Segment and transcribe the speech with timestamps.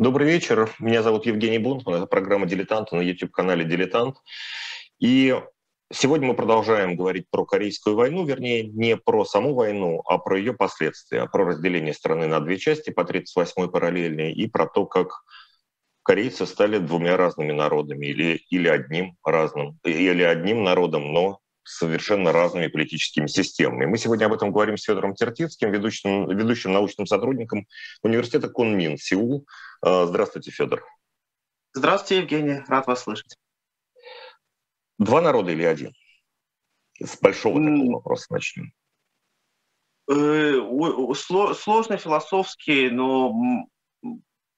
[0.00, 0.74] Добрый вечер.
[0.78, 1.96] Меня зовут Евгений Бунтман.
[1.96, 4.16] Это программа «Дилетант» на YouTube-канале «Дилетант».
[4.98, 5.38] И
[5.92, 10.54] сегодня мы продолжаем говорить про Корейскую войну, вернее, не про саму войну, а про ее
[10.54, 15.22] последствия, про разделение страны на две части по 38-й параллельной и про то, как
[16.02, 22.68] корейцы стали двумя разными народами или, или одним разным, или одним народом, но совершенно разными
[22.68, 23.86] политическими системами.
[23.86, 27.66] Мы сегодня об этом говорим с Федором Тертицким, ведущим, ведущим научным сотрудником
[28.02, 29.46] университета Кунмин, Сеул.
[29.82, 30.84] А, здравствуйте, Федор.
[31.72, 32.62] Здравствуйте, Евгений.
[32.66, 33.36] Рад вас слышать.
[34.98, 35.92] Два народа или один?
[36.98, 38.72] С большого такого вопроса начнем.
[40.10, 40.60] Э,
[41.14, 43.32] сложный философский, но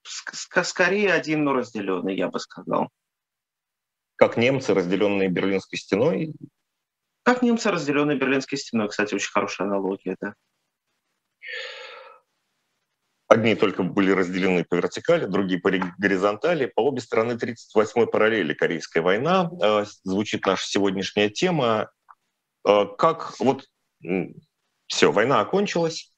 [0.03, 2.89] скорее один, но разделенный, я бы сказал.
[4.15, 6.33] Как немцы, разделенные Берлинской стеной,
[7.23, 10.35] как немцы, разделенные Берлинской стеной, кстати, очень хорошая аналогия, да.
[13.33, 16.67] Одни только были разделены по вертикали, другие по горизонтали.
[16.67, 19.49] По обе стороны 38-й параллели Корейская война.
[19.59, 21.89] Э, звучит наша сегодняшняя тема.
[22.67, 23.65] Э, как вот
[24.85, 26.13] все, война окончилась.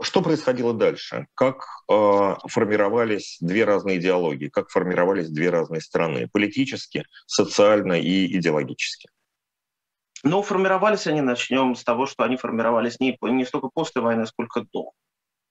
[0.00, 1.26] Что происходило дальше?
[1.34, 4.48] Как э, формировались две разные идеологии?
[4.48, 6.28] Как формировались две разные страны?
[6.32, 9.08] Политически, социально и идеологически?
[10.24, 14.64] Но формировались они, начнем с того, что они формировались не, не столько после войны, сколько
[14.72, 14.92] до.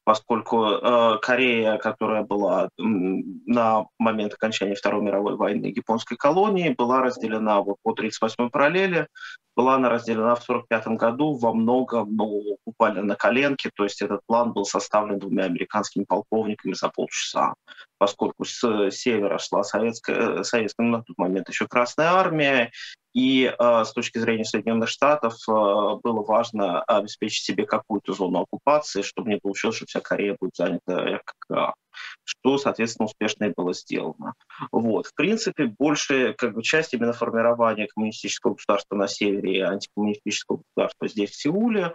[0.04, 7.62] Поскольку э, Корея, которая была на момент окончания Второй мировой войны японской колонии, была разделена
[7.62, 9.08] вот по 38-й параллели,
[9.56, 14.22] была она разделена в 1945 году во многом, ну, буквально на коленке, то есть этот
[14.26, 17.54] план был составлен двумя американскими полковниками за полчаса,
[18.00, 22.72] поскольку с севера шла советская, э, советская ну, на тот момент еще Красная Армия,
[23.14, 29.02] и э, с точки зрения Соединенных Штатов э, было важно обеспечить себе какую-то зону оккупации,
[29.02, 31.75] чтобы не получилось, что вся Корея будет занята РККА
[32.24, 34.34] что, соответственно, успешно и было сделано.
[34.72, 35.08] Вот.
[35.08, 41.08] В принципе, большая как бы, часть именно формирования коммунистического государства на севере и антикоммунистического государства
[41.08, 41.94] здесь, в Сеуле,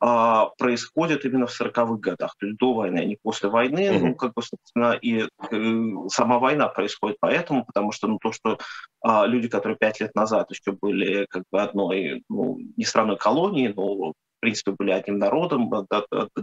[0.00, 3.88] а, происходит именно в 40-х годах, то есть до войны, а не после войны.
[3.88, 3.98] Mm-hmm.
[4.00, 8.58] Ну, как бы, собственно, и э, сама война происходит поэтому, потому что ну, то, что
[9.00, 13.68] а, люди, которые пять лет назад еще были как бы одной, ну, не страной колонии,
[13.68, 15.68] но в принципе, были одним народом,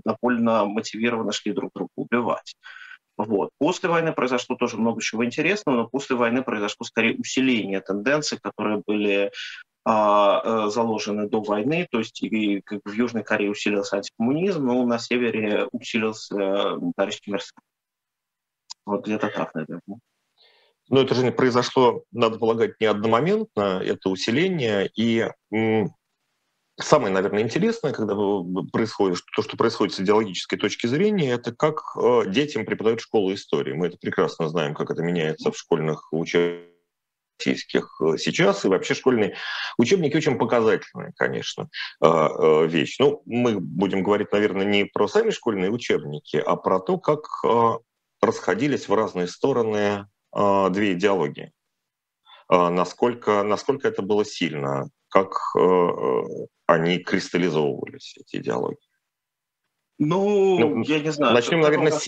[0.03, 2.55] довольно мотивированно шли друг друга убивать.
[3.17, 3.51] Вот.
[3.59, 8.81] После войны произошло тоже много чего интересного, но после войны произошло скорее усиление тенденций, которые
[8.85, 9.31] были
[9.85, 14.85] а, э, заложены до войны, то есть и, как в Южной Корее усилился антикоммунизм, но
[14.85, 17.57] на севере усилился милитаристский мерсен.
[18.85, 19.99] Вот где-то так, наверное.
[20.89, 25.29] Но это же произошло, надо полагать, не одномоментно, это усиление, и
[26.77, 28.15] Самое, наверное, интересное, когда
[28.73, 33.71] происходит, то, что происходит с идеологической точки зрения, это как э, детям преподают школу истории.
[33.71, 36.71] Мы это прекрасно знаем, как это меняется в школьных учебниках
[37.39, 39.35] российских э, сейчас, и вообще школьные
[39.77, 41.69] учебники очень показательная, конечно,
[42.01, 42.97] э, вещь.
[42.99, 47.25] Ну, мы будем говорить, наверное, не про сами школьные учебники, а про то, как
[48.21, 51.51] расходились в разные стороны две идеологии.
[52.49, 55.55] Насколько, насколько это было сильно, как
[56.65, 58.77] они кристаллизовывались, эти идеологии?
[59.97, 61.33] Ну, ну я не знаю.
[61.33, 62.05] Начнем, наверное, с...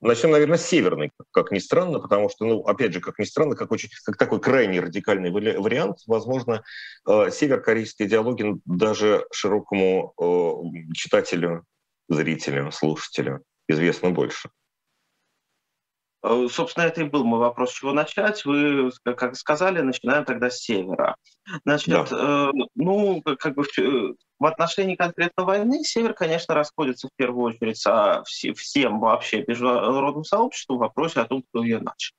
[0.00, 3.56] начнем, наверное, с северной, как ни странно, потому что, ну, опять же, как ни странно,
[3.56, 6.62] как, очень, как такой крайне радикальный вариант, возможно,
[7.08, 11.64] э, северокорейская идеология даже широкому э, читателю,
[12.08, 14.48] зрителю, слушателю известна больше.
[16.22, 18.44] Э, собственно, это и был мой вопрос, с чего начать.
[18.44, 21.16] Вы, как сказали, начинаем тогда с севера.
[21.64, 22.06] Значит, да.
[22.10, 27.54] э, ну, как бы в, э, в отношении конкретно войны север, конечно, расходится в первую
[27.54, 32.14] очередь со всем вообще международным сообществом в вопросе о том, кто ее начал.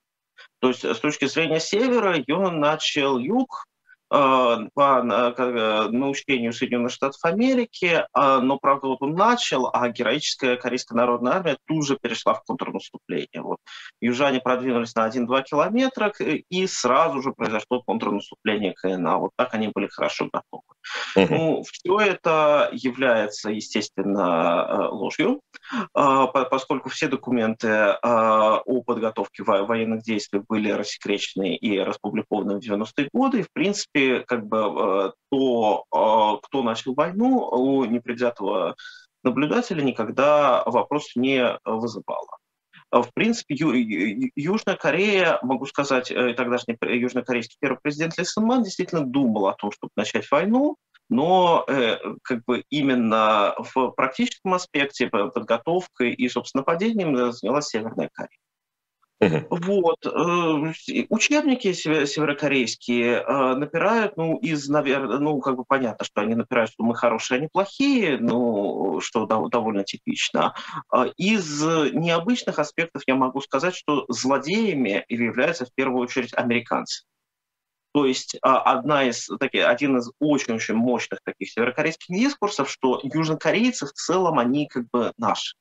[0.59, 3.65] То есть с точки зрения севера ее начал юг,
[4.09, 11.33] по э, научению Соединенных Штатов Америки, но, правда, вот он начал, а героическая Корейская народная
[11.33, 13.41] армия тут же перешла в контрнаступление.
[13.41, 13.57] Вот.
[14.01, 19.17] Южане продвинулись на 1-2 километра, и сразу же произошло контрнаступление КНА.
[19.17, 20.63] Вот так они были хорошо готовы.
[21.17, 21.27] Uh-huh.
[21.29, 25.41] Ну, все это является, естественно, э, ложью,
[25.93, 27.69] поскольку все документы
[28.01, 34.45] о подготовке военных действий были рассекречены и распубликованы в 90-е годы, и, в принципе, как
[34.45, 38.75] бы э, то, э, кто начал войну, у непредвзятого
[39.23, 42.37] наблюдателя никогда вопрос не вызывало.
[42.91, 49.05] В принципе, Южная Корея, могу сказать, э, тогдашний южнокорейский первый президент Ли Сын Ман действительно
[49.05, 50.77] думал о том, чтобы начать войну,
[51.09, 51.65] но
[52.23, 58.39] как бы именно в практическом аспекте подготовкой и, собственно, нападением занялась Северная Корея.
[59.49, 60.05] Вот.
[60.05, 66.71] Э, учебники северокорейские э, напирают, ну, из, наверное, ну, как бы понятно, что они напирают,
[66.71, 70.53] что мы хорошие, они плохие, ну, что довольно типично.
[70.89, 77.03] А из необычных аспектов я могу сказать, что злодеями являются в первую очередь американцы.
[77.93, 83.85] То есть а, одна из, таких, один из очень-очень мощных таких северокорейских дискурсов, что южнокорейцы
[83.85, 85.55] в целом, они как бы наши.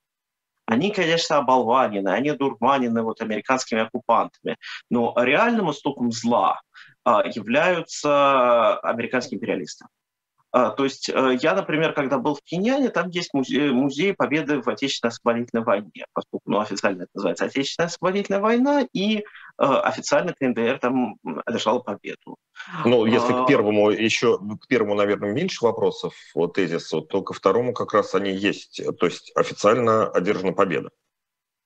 [0.73, 4.57] Они, конечно, оболванены, они дурманены вот американскими оккупантами,
[4.89, 6.63] но реальным истоком зла
[7.05, 9.85] а, являются американские империалисты.
[10.51, 14.63] А, то есть э, я, например, когда был в Киньяне, там есть музей, музей Победы
[14.63, 19.25] в Отечественной освободительной войне, поскольку ну, официально это называется Отечественная освободительная война, и э,
[19.57, 21.17] официально КНДР там
[21.47, 22.37] одержала победу.
[22.85, 27.33] Ну, если к а, первому еще, к первому, наверное, меньше вопросов, вот тезису, то ко
[27.33, 28.81] второму как раз они есть.
[28.99, 30.91] То есть официально одержана победа.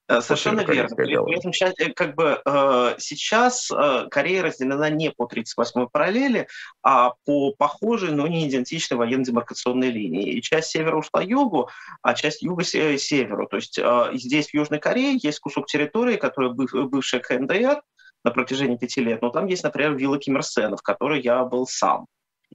[0.08, 0.94] Э, совершенно верно.
[0.94, 3.70] При этом э, как бы э, сейчас
[4.10, 6.48] Корея разделена не по 38-й параллели,
[6.82, 10.32] а по похожей, но не идентичной военно-демаркационной линии.
[10.32, 11.70] И часть севера ушла югу,
[12.02, 13.48] а часть юга северу.
[13.48, 13.78] То есть
[14.14, 17.82] здесь в Южной Корее есть кусок территории, который бывшая КНДР
[18.24, 21.44] на протяжении пяти лет, но там есть, например, вилла Ким Ир Сена, в которой я
[21.44, 22.06] был сам.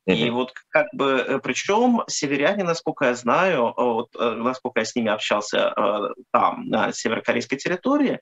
[0.08, 4.86] И вот как бы, э, причем северяне, насколько я знаю, э, вот, э, насколько я
[4.86, 5.74] с ними общался
[6.32, 8.20] там, на северокорейской территории,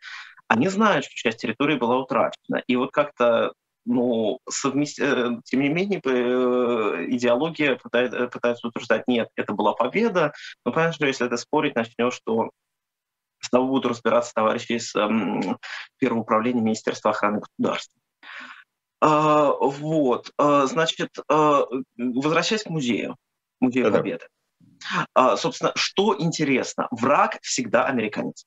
[0.48, 2.64] они знают, что часть территории была утрачена.
[2.68, 3.54] И вот как-то
[3.86, 4.98] ну, совмест...
[4.98, 10.34] тем не менее, идеология пытается, пытается утверждать, нет, это была победа.
[10.66, 12.52] Но понятно, что если это спорить начнешь, что
[13.42, 15.58] снова будут разбираться товарищи из эм,
[15.98, 18.00] Первого управления Министерства охраны государства.
[19.01, 21.66] А, вот, а, значит, а,
[21.98, 23.16] возвращаясь к музею,
[23.60, 24.25] музею да Победы.
[25.38, 28.46] Собственно, что интересно, враг всегда американец.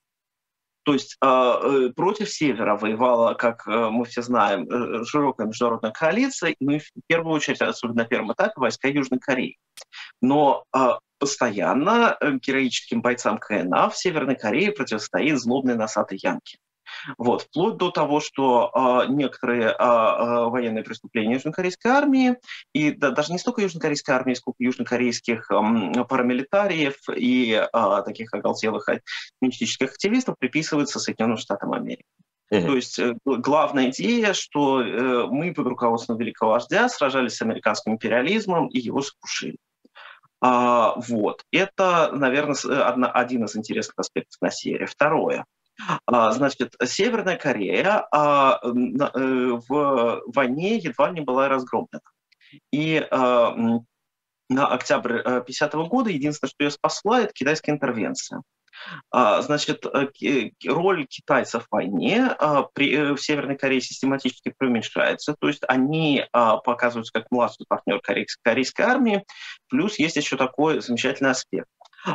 [0.84, 6.56] То есть э, против Севера воевала, как э, мы все знаем, э, широкая международная коалиция,
[6.58, 9.58] ну и в первую очередь, особенно на первом этапе, войска Южной Кореи.
[10.20, 10.64] Но
[11.19, 16.58] постоянно героическим бойцам КНА в Северной Корее противостоит злобный носатый Янки.
[17.19, 22.37] Вот, вплоть до того, что э, некоторые э, э, военные преступления южнокорейской армии,
[22.72, 28.88] и да, даже не столько южнокорейской армии, сколько южнокорейских э, парамилитариев и э, таких оголтелых
[29.40, 32.04] коммунистических активистов приписываются Соединенным Штатам Америки.
[32.52, 32.66] Mm-hmm.
[32.66, 37.93] То есть э, главная идея, что э, мы под руководством великого вождя сражались с американским
[37.93, 39.56] империализмом и его сокрушили.
[40.43, 41.44] А, вот.
[41.50, 44.84] Это, наверное, одна, один из интересных аспектов на серии.
[44.84, 45.46] Второе.
[46.06, 52.00] А, значит, Северная Корея а, э, в войне едва не была разгромлена.
[52.70, 53.55] И а,
[54.49, 58.43] на октябрь 50 -го года единственное, что ее спасла, это китайская интервенция.
[59.12, 66.25] Значит, э, роль китайцев в войне э, в Северной Корее систематически преуменьшается, то есть они
[66.32, 69.25] показываются как младший партнер корейской армии,
[69.69, 71.69] плюс есть еще такой замечательный аспект.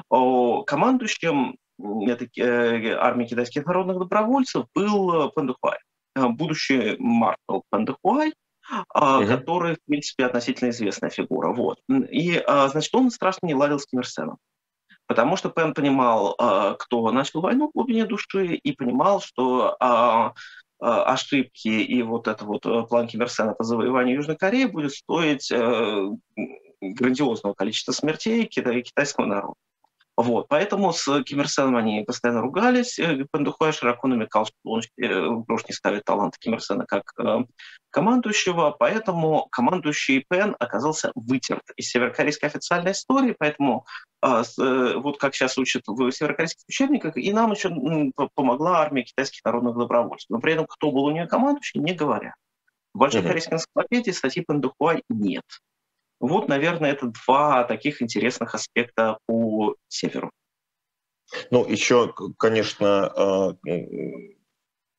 [0.10, 5.78] Командующим э, армии китайских народных добровольцев был Пандухуай,
[6.16, 8.34] э, будущий маршал Пандухуай,
[8.70, 9.28] угу.
[9.28, 11.54] который, в принципе, относительно известная фигура.
[11.54, 11.80] Вот.
[11.90, 14.38] И, а, значит, он страшно не ладил с Ким Ир Сеном.
[15.06, 19.78] Потому что Пен понимал, а, кто начал войну в глубине души, и понимал, что
[20.80, 24.92] ошибки и вот это вот э, план Ким Ир Сена по завоеванию Южной Кореи будет
[24.92, 25.52] стоить
[26.80, 29.56] грандиозного количества смертей китайского народа.
[30.18, 32.98] Вот, поэтому с Ким Ир Сеном они постоянно ругались.
[32.98, 37.14] Э, Пендухуай широко намекал, что он э, уж не ставит талант Ким Ир Сена как
[37.20, 37.42] э,
[37.92, 43.86] командующего, поэтому командующий Пен оказался вытерт из северокорейской официальной истории, поэтому
[44.24, 44.44] э,
[44.96, 47.70] вот как сейчас учат в северокорейских учебниках, и нам еще
[48.34, 50.32] помогла армия китайских народных добровольцев.
[50.32, 52.34] Но при этом кто был у нее командующий, не говоря.
[52.96, 53.28] В большой mm-hmm.
[53.28, 55.46] корейской энциклопедии статьи Пендухуай нет.
[56.20, 60.32] Вот, наверное, это два таких интересных аспекта по северу.
[61.52, 63.58] Ну, еще, конечно, а,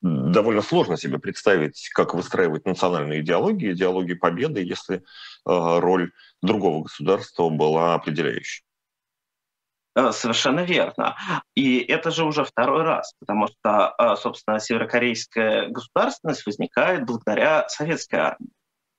[0.00, 5.02] довольно сложно себе представить, как выстраивать национальную идеологию, идеологию победы, если
[5.44, 8.62] а, роль другого государства была определяющей.
[9.96, 11.16] Э, совершенно верно.
[11.56, 18.16] И это же уже второй раз, потому что, а, собственно, северокорейская государственность возникает благодаря советской
[18.20, 18.50] армии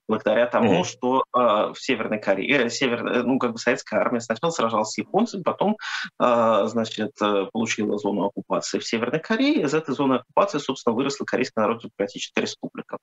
[0.10, 0.86] благодаря тому, mm-hmm.
[0.86, 4.90] что э, в Северной Корее, э, север, э, ну, как бы советская армия сначала сражалась
[4.90, 5.78] с японцами, потом,
[6.20, 9.62] э, значит, э, получила зону оккупации в Северной Корее.
[9.62, 12.98] Из этой зоны оккупации, собственно, выросла Корейская Народно-Демократическая Республика.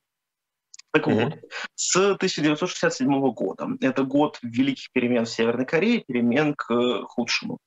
[0.91, 1.23] Так mm-hmm.
[1.23, 1.33] вот,
[1.75, 7.57] с 1967 года, это год великих перемен в Северной Корее, перемен к худшему.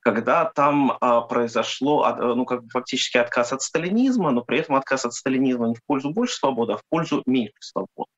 [0.00, 4.76] когда там а, произошло а, ну, как бы фактически отказ от сталинизма, но при этом
[4.76, 8.10] отказ от сталинизма не в пользу больше свободы, а в пользу меньше свободы.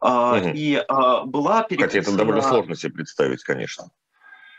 [0.00, 0.48] А, угу.
[0.54, 1.88] И а, была переписана...
[1.88, 3.90] Хотя это довольно сложно себе представить, конечно.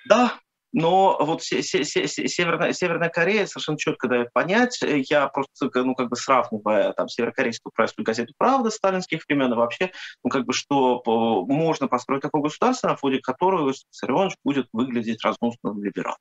[0.08, 0.40] Да,
[0.74, 6.94] но вот Северная, Северная Корея совершенно четко дает понять, я просто, ну, как бы сравнивая
[6.94, 9.92] там северокорейскую правительственную газету «Правда» сталинских времен, и вообще,
[10.24, 11.02] ну, как бы, что
[11.48, 16.18] можно построить такое государство, на фоне которого Виссарионович будет выглядеть разнусным либералом.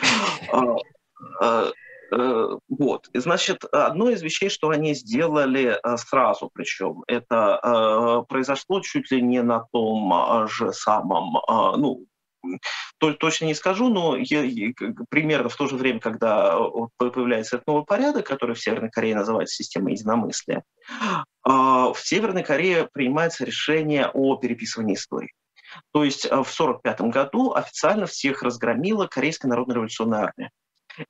[2.10, 3.08] Э, вот.
[3.12, 9.10] И, значит, одно из вещей, что они сделали э, сразу, причем, это э, произошло чуть
[9.10, 11.38] ли не на том же самом,
[11.76, 12.06] ну,
[12.98, 14.42] точно не скажу, но я,
[15.10, 16.56] примерно в то же время, когда
[16.96, 20.62] появляется этот новый порядок, который в Северной Корее называется системой единомыслия,
[21.44, 25.32] в Северной Корее принимается решение о переписывании истории.
[25.92, 30.50] То есть в 1945 году официально всех разгромила Корейская народно-революционная армия.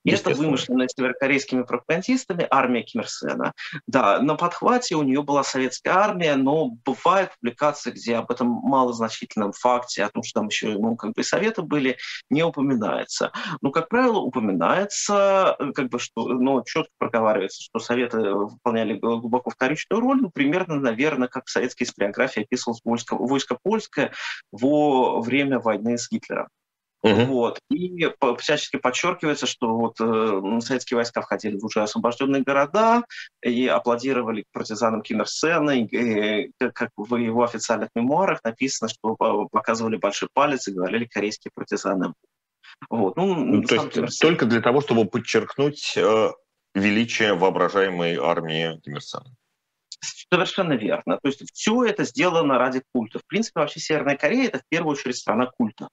[0.04, 3.52] И это вымышленная северокорейскими пропагандистами армия Ким Ир Сена.
[3.87, 9.52] Да, на подхвате у нее была советская армия, но бывают публикации, где об этом малозначительном
[9.52, 11.97] факте, о том, что там еще ну, как бы советы были,
[12.30, 13.33] не упоминается.
[13.61, 20.00] Но, как правило, упоминается, как бы, что, ну, четко проговаривается, что советы выполняли глубоко вторичную
[20.00, 24.12] роль, ну, примерно, наверное, как в советской историографии описывалось войско, войско польское
[24.52, 26.49] во время войны с Гитлером.
[27.02, 27.25] Угу.
[27.26, 27.61] Вот.
[27.71, 33.05] И всячески подчеркивается, что вот э, советские войска входили в уже освобожденные города
[33.43, 35.78] и аплодировали партизанам Ким Ир Сена.
[35.78, 39.14] И, и, как в его официальных мемуарах написано, что
[39.52, 42.14] показывали большой палец и говорили корейские партизаны.
[42.90, 43.17] Вот.
[43.17, 46.31] Ну, ну, то есть Ким только для того, чтобы подчеркнуть э,
[46.75, 49.37] величие воображаемой армии Ким Ир Сена.
[50.00, 51.19] Совершенно верно.
[51.23, 53.21] То есть все это сделано ради культа.
[53.21, 55.88] В принципе, вообще Северная Корея— это в первую очередь страна культа.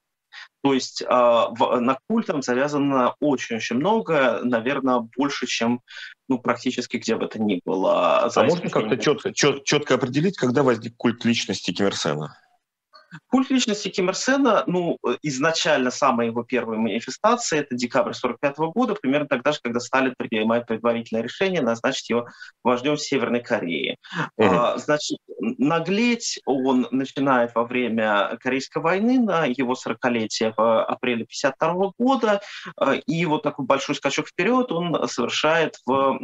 [0.64, 5.82] То есть э, в, на культом завязано очень-очень много, наверное, больше, чем
[6.28, 8.26] ну, практически где бы то ни было.
[8.26, 12.38] А можно как-то четко, чет, четко определить, когда возник культ личности Ким Ир Сена?
[13.28, 18.96] Культ личности Ким Ир Сена, ну, изначально самая его первая манифестация, это декабрь 45 года,
[18.96, 22.28] примерно тогда же, когда Сталин принимает предварительное решение назначить его
[22.64, 23.98] вождем Северной Кореи.
[24.38, 31.92] А, значит, наглеть он начинает во время Корейской войны на его 40-летие в апреле 52
[31.98, 32.42] года,
[32.78, 36.18] а, и вот такой большой скачок вперед он совершает в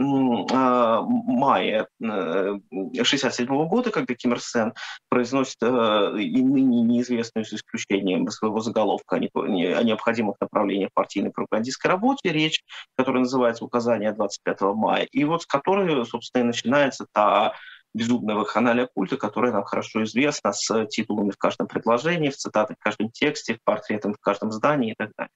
[0.52, 4.74] мае 67 э, года, когда Ким Ир Сен
[5.10, 12.32] произносит э, и ныне неизвестную с исключением своего заголовка о необходимых направлениях партийной пропагандистской работе,
[12.32, 12.64] речь,
[12.96, 17.54] которая называется «Указание 25 мая», и вот с которой, собственно, и начинается та
[17.94, 22.84] безумная вакханалия культа, которая нам хорошо известна, с титулами в каждом предложении, в цитатах в
[22.84, 25.32] каждом тексте, в портретах в каждом здании и так далее.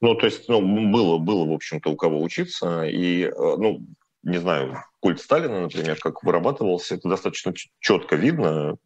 [0.00, 0.60] Ну, то есть, ну,
[0.90, 3.86] было, было, в общем-то, у кого учиться, и, э, ну,
[4.22, 8.76] не знаю, культ Сталина, например, как вырабатывался, это достаточно четко видно,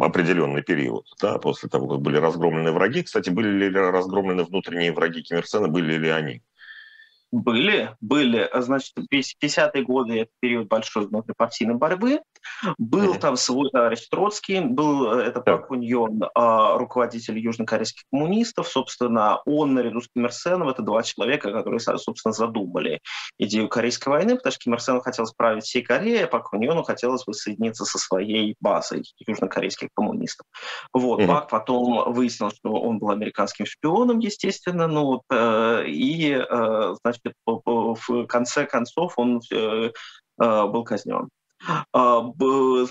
[0.00, 3.02] определенный период, да, после того, как были разгромлены враги.
[3.02, 6.42] Кстати, были ли разгромлены внутренние враги Ким Ир Сена, были ли они?
[7.34, 8.48] Были, были.
[8.54, 12.20] Значит, 50-е годы– это период большой внутрипартийной борьбы.
[12.78, 13.18] Был mm-hmm.
[13.18, 18.68] там свой товарищ Троцкий, был э, это Пак Куньон, а, руководитель южнокорейских коммунистов.
[18.68, 23.00] Собственно, он наряду с Ким Ир Сеном– это два человека, которые, собственно, задумали
[23.40, 26.84] идею Корейской войны, потому что Ким Ир Сену хотел справить всей Кореи, а Пак Куньону
[26.84, 30.46] хотелось воссоединиться со своей базой южнокорейских коммунистов.
[30.92, 31.18] Вот.
[31.18, 31.26] Mm-hmm.
[31.26, 37.23] Пак потом выяснил, что он был американским шпионом, естественно, ну, вот, э, и, э, значит,
[37.46, 39.90] в конце концов он э,
[40.40, 41.28] э, был казнен.
[41.92, 42.22] А,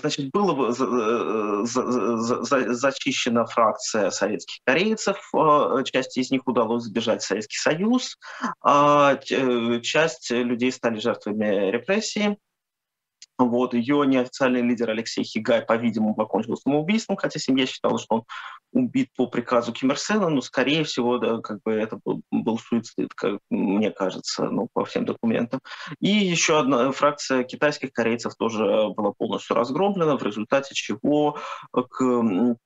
[0.00, 0.72] значит, была
[2.74, 8.16] зачищена фракция советских корейцев, а, часть из них удалось сбежать в Советский Союз,
[8.62, 12.36] а часть людей стали жертвами репрессий.
[13.36, 18.24] Вот, ее неофициальный лидер Алексей Хигай, по-видимому, покончил самоубийством, хотя семья считала, что он
[18.72, 22.58] убит по приказу Ким Ир Сена, но, скорее всего, да, как бы это был, был
[22.58, 25.60] суицид, как мне кажется, ну, по всем документам.
[25.98, 31.38] И еще одна фракция китайских корейцев тоже была полностью разгромлена, в результате чего
[31.72, 32.56] к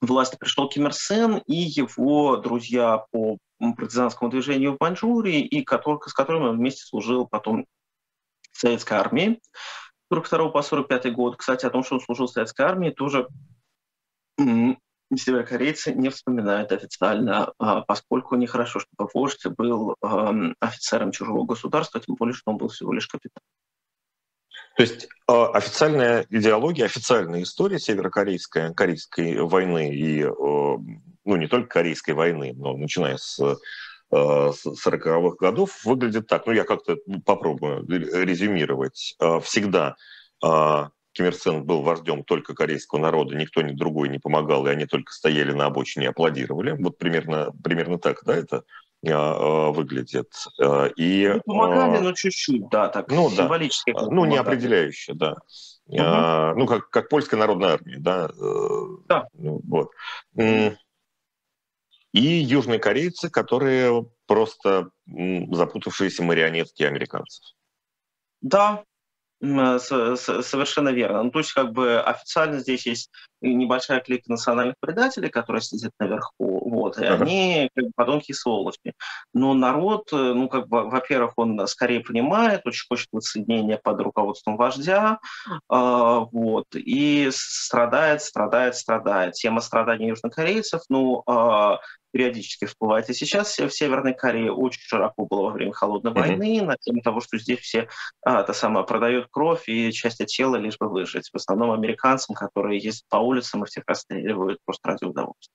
[0.00, 6.00] власти пришел Ким Ир Сен и его друзья по партизанскому движению в Маньчжурии, и который,
[6.08, 7.66] с которыми он вместе служил потом
[8.50, 9.40] в советской армии.
[10.10, 11.36] 42 по 45 год.
[11.36, 13.28] Кстати, о том, что он служил в советской армии, тоже
[15.14, 19.96] северокорейцы не вспоминают официально, а, поскольку нехорошо, чтобы вождь был
[20.60, 23.42] офицером чужого государства, тем более, что он был всего лишь капитан.
[24.76, 32.14] То есть а, официальная идеология, официальная история северокорейской корейской войны и ну, не только Корейской
[32.14, 33.38] войны, но начиная с
[34.12, 36.46] 40-х годов, выглядит так.
[36.46, 39.16] Ну, я как-то попробую резюмировать.
[39.42, 39.96] Всегда
[40.40, 44.86] Ким Ир Сен был вождем только корейского народа, никто ни другой не помогал, и они
[44.86, 46.76] только стояли на обочине и аплодировали.
[46.80, 48.62] Вот примерно, примерно так, да, это
[49.02, 50.30] выглядит.
[50.96, 53.92] И, ну, помогали, но чуть-чуть, да, так ну, символически.
[53.92, 54.06] Да.
[54.10, 55.36] Ну, не определяюще, да.
[55.86, 55.98] Угу.
[55.98, 58.28] А, ну, как, как польская народная армия, да.
[58.28, 59.26] Э, да.
[59.32, 59.90] Ну, вот.
[62.12, 67.54] И южные корейцы, которые просто запутавшиеся марионетки американцев.
[68.40, 68.84] Да,
[69.42, 71.22] Совершенно верно.
[71.22, 76.68] Ну, то есть, как бы официально здесь есть небольшая клика национальных предателей, которые сидят наверху,
[76.68, 77.22] вот, и uh-huh.
[77.22, 78.92] они как бы подонки и сволочи.
[79.32, 84.58] Но народ, э, ну, как бы, во-первых, он скорее понимает, очень хочет воссоединения под руководством
[84.58, 89.32] вождя, э, вот, и страдает, страдает, страдает.
[89.32, 91.76] Тема страданий южнокорейцев, ну, э,
[92.12, 93.08] периодически всплывает.
[93.10, 96.28] И сейчас в Северной Корее очень широко было во время холодной mm-hmm.
[96.28, 97.88] войны на тему того, что здесь все
[98.22, 101.30] а, это самое, продают кровь и части тела, лишь бы выжить.
[101.30, 105.54] В основном американцам, которые ездят по улицам и всех расстреливают просто ради удовольствия.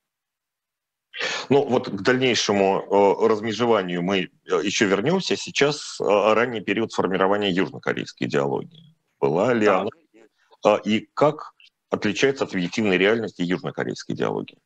[1.49, 4.27] Ну вот к дальнейшему э, размежеванию мы э,
[4.63, 5.37] еще вернемся.
[5.37, 8.95] Сейчас э, ранний период формирования южнокорейской идеологии.
[9.19, 9.81] Была ли да.
[9.81, 9.89] она
[10.65, 11.53] э, и как
[11.89, 14.57] отличается от объективной реальности южнокорейской идеологии?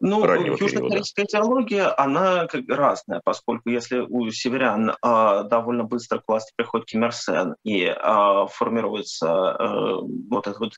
[0.00, 6.52] Ну, южнокорейская идеология, она как разная, поскольку если у северян э, довольно быстро к власти
[6.56, 9.66] приходит Ким Ир Сен и э, формируется э,
[10.30, 10.74] вот эта вот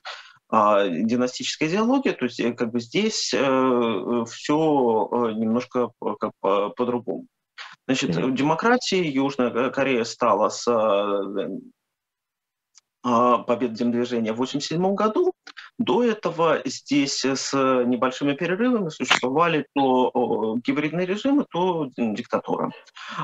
[0.51, 5.91] э, династическая идеология, то есть э, как бы здесь э, все э, немножко
[6.41, 7.27] по-другому.
[7.87, 8.31] Значит, mm-hmm.
[8.31, 10.65] демократией Южная Корея стала с
[13.03, 15.33] а, победы движения в 1987 году.
[15.77, 22.71] До этого здесь с небольшими перерывами существовали то гибридные режимы, то диктатура.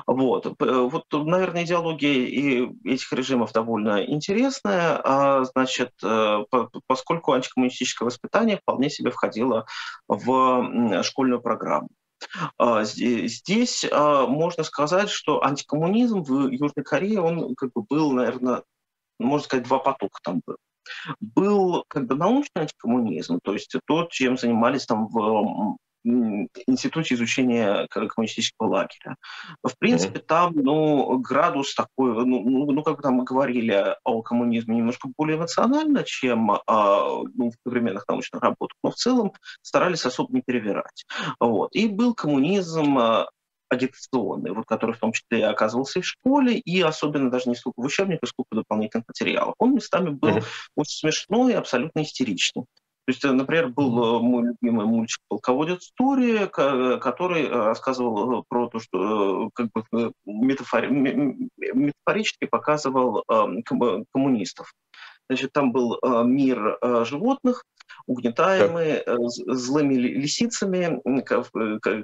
[0.06, 0.54] Вот.
[0.60, 6.44] вот, наверное, идеология и этих режимов довольно интересная, а, значит, э,
[6.88, 9.65] поскольку антикоммунистическое воспитание вполне себе входило
[10.10, 11.88] в школьную программу.
[12.58, 18.63] А, здесь можно сказать, что антикоммунизм в Южной Корее, он как бы был, наверное,
[19.19, 20.58] можно сказать, два потока там было.
[21.19, 28.67] Был как бы научный антикоммунизм, то есть то, чем занимались там в Институте изучения коммунистического
[28.67, 29.15] лагеря.
[29.63, 34.77] В принципе, там, ну, градус такой, ну, ну, ну как там мы говорили о коммунизме
[34.77, 40.34] немножко более эмоционально, чем а, ну, в современных научных работах, но в целом старались особо
[40.34, 41.05] не перевирать.
[41.39, 41.75] Вот.
[41.75, 43.29] И был коммунизм а,
[43.69, 47.82] агитационный, вот, который в том числе оказывался и в школе, и особенно даже не столько
[47.82, 49.55] в учебниках, сколько в дополнительных материалах.
[49.60, 50.45] Он местами был mm-hmm.
[50.75, 52.65] очень смешной и абсолютно истеричный.
[53.10, 58.69] То есть, например, был э, мой любимый мультик «Полководец истории», который э, рассказывал э, про
[58.69, 60.89] то, что как бы метафори...
[61.58, 63.23] метафорически показывал
[64.13, 64.71] коммунистов.
[65.30, 67.63] Значит, там был мир животных,
[68.10, 69.04] угнетаемые.
[69.06, 71.00] Э, злыми лисицами.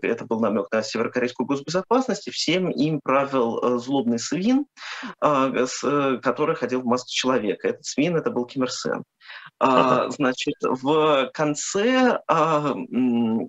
[0.05, 2.27] Это был намек на северокорейскую госбезопасность.
[2.27, 4.65] И всем им правил э, злобный свин,
[5.19, 5.51] а,
[6.21, 7.67] который ходил в маске человека.
[7.67, 9.03] Этот свин это был Ким Ир Сен.
[9.59, 13.47] А, значит, в конце а, Э,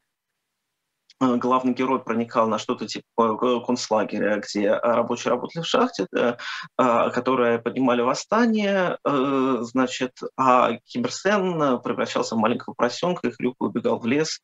[1.20, 6.36] главный герой проникал на что-то типа э, концлагеря, где рабочие работали в шахте, э,
[6.76, 14.40] которые поднимали восстание, значит, а Киберсен превращался в маленького поросенка, и Хрюк убегал в лес,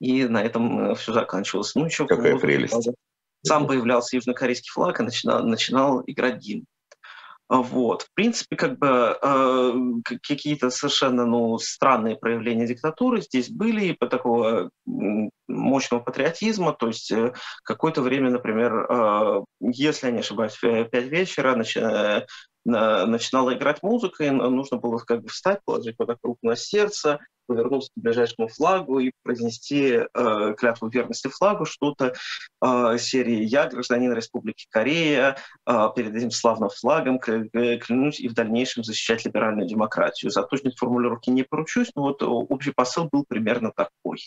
[0.00, 1.74] и на этом все заканчивалось.
[1.74, 2.90] Ну, еще Какая прелесть.
[3.44, 6.64] Сам появлялся южнокорейский флаг и начинал, начинал играть гимн.
[7.48, 8.02] А, вот.
[8.02, 9.72] В принципе, как бы э,
[10.22, 14.70] какие-то совершенно ну, странные проявления диктатуры здесь были, и по такого
[15.46, 21.04] мощного патриотизма, то есть э, какое-то время, например, э, если я не ошибаюсь, в 5
[21.04, 21.76] вечера нач...
[21.76, 22.26] Э,
[22.68, 27.20] начинала играть музыка, и нужно было как бы встать, положить вот так руку на сердце,
[27.46, 32.14] повернуться к ближайшему флагу и произнести э, клятву верности флагу, что-то
[32.62, 38.84] э, серии «Я гражданин Республики Корея, э, перед этим славным флагом клянусь и в дальнейшем
[38.84, 40.30] защищать либеральную демократию».
[40.30, 44.18] За точность формулировки не поручусь, но вот общий посыл был примерно такой.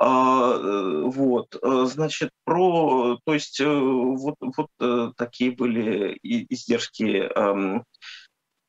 [0.00, 7.82] Э, вот, значит, про, то есть вот, вот такие были издержки э, а,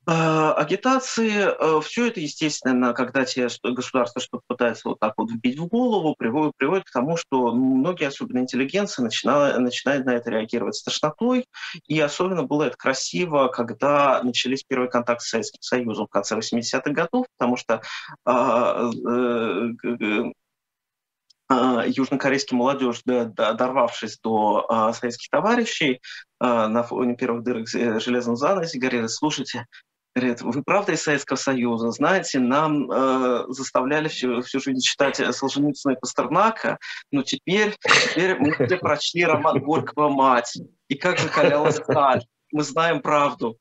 [0.05, 5.67] агитации, э, все это, естественно, когда тебе государство что-то пытается вот так вот вбить в
[5.67, 10.83] голову, приводит, приводит к тому, что многие, особенно интеллигенции, начинают, начинают на это реагировать с
[10.83, 11.45] тошнотой.
[11.87, 16.91] И особенно было это красиво, когда начались первые контакты с Советским Союзом в конце 80-х
[16.91, 17.81] годов, потому что
[18.25, 20.31] а, э,
[21.87, 26.01] южнокорейский молодежь, дорвавшись до советских товарищей
[26.39, 29.67] на фоне первых дырок в железном занавесе, говорили, слушайте,
[30.15, 31.89] Говорит, вы правда из Советского Союза?
[31.91, 36.77] Знаете, нам э, заставляли всю, всю жизнь читать Солженицына и Пастернака,
[37.11, 40.55] но теперь, теперь мы все прочли роман Горького «Мать».
[40.87, 42.21] И как закалялась сталь.
[42.51, 43.57] Мы знаем правду.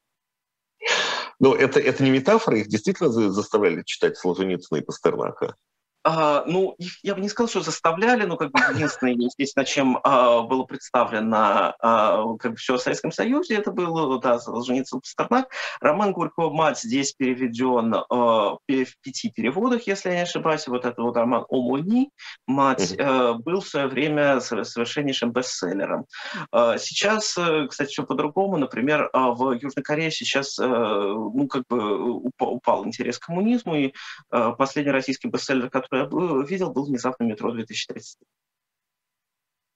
[1.38, 5.56] Но это, это не метафора, их действительно заставляли читать Солженицына и Пастернака?
[6.04, 10.42] А, ну, я бы не сказал, что заставляли, но как бы единственное, естественно, чем а,
[10.42, 15.48] было представлено а, как бы все о Советском Союзе, это был, да, Солженицын Пастернак.
[15.80, 20.66] Роман Горького «Мать» здесь переведен а, в пяти переводах, если я не ошибаюсь.
[20.66, 22.10] Вот этот вот роман «О мой
[22.46, 26.06] «Мать» а, был в свое время совершеннейшим бестселлером.
[26.50, 28.56] А, сейчас, э, кстати, все по-другому.
[28.56, 33.76] Например, а, в Южной Корее сейчас, а, ну, как бы упал, упал интерес к коммунизму,
[33.76, 33.92] и
[34.30, 36.08] а, последний российский бестселлер, который я
[36.46, 38.20] видел, был внезапно метро 2030.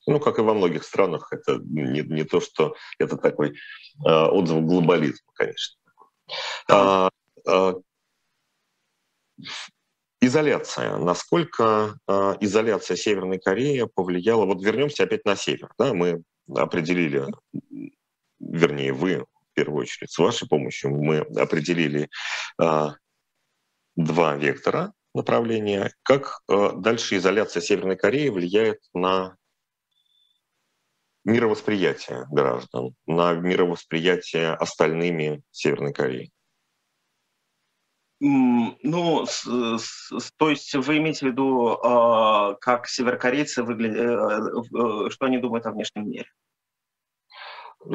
[0.09, 4.65] Ну, как и во многих странах, это не, не то, что это такой э, отзыв
[4.65, 5.77] глобализма, конечно.
[6.71, 7.11] А,
[7.47, 7.75] а,
[10.21, 10.97] изоляция.
[10.99, 14.45] Насколько а, изоляция Северной Кореи повлияла?
[14.45, 15.73] Вот вернемся опять на север.
[15.77, 15.93] Да?
[15.93, 16.23] Мы
[16.55, 17.27] определили,
[18.39, 22.09] вернее, вы в первую очередь, с вашей помощью мы определили
[22.61, 22.95] а,
[23.97, 25.93] два вектора направления.
[26.03, 29.37] Как э, дальше изоляция Северной Кореи влияет на
[31.25, 36.31] мировосприятие граждан, на мировосприятие остальными Северной Кореи?
[38.19, 45.11] Ну, с, с, то есть вы имеете в виду, э, как северокорейцы выглядят, э, э,
[45.11, 46.31] что они думают о внешнем мире?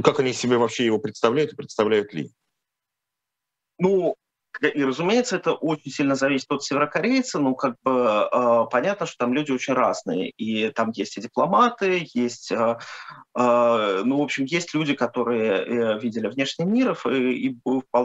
[0.03, 2.31] Как они себе вообще его представляют и представляют ли?
[3.79, 4.15] Ну,
[4.61, 7.39] и, разумеется, это очень сильно зависит от северокорейца.
[7.39, 10.29] Ну, как бы э, понятно, что там люди очень разные.
[10.31, 12.77] И там есть и дипломаты, есть, э,
[13.37, 17.57] э, ну, в общем, есть люди, которые э, видели внешний мир и, и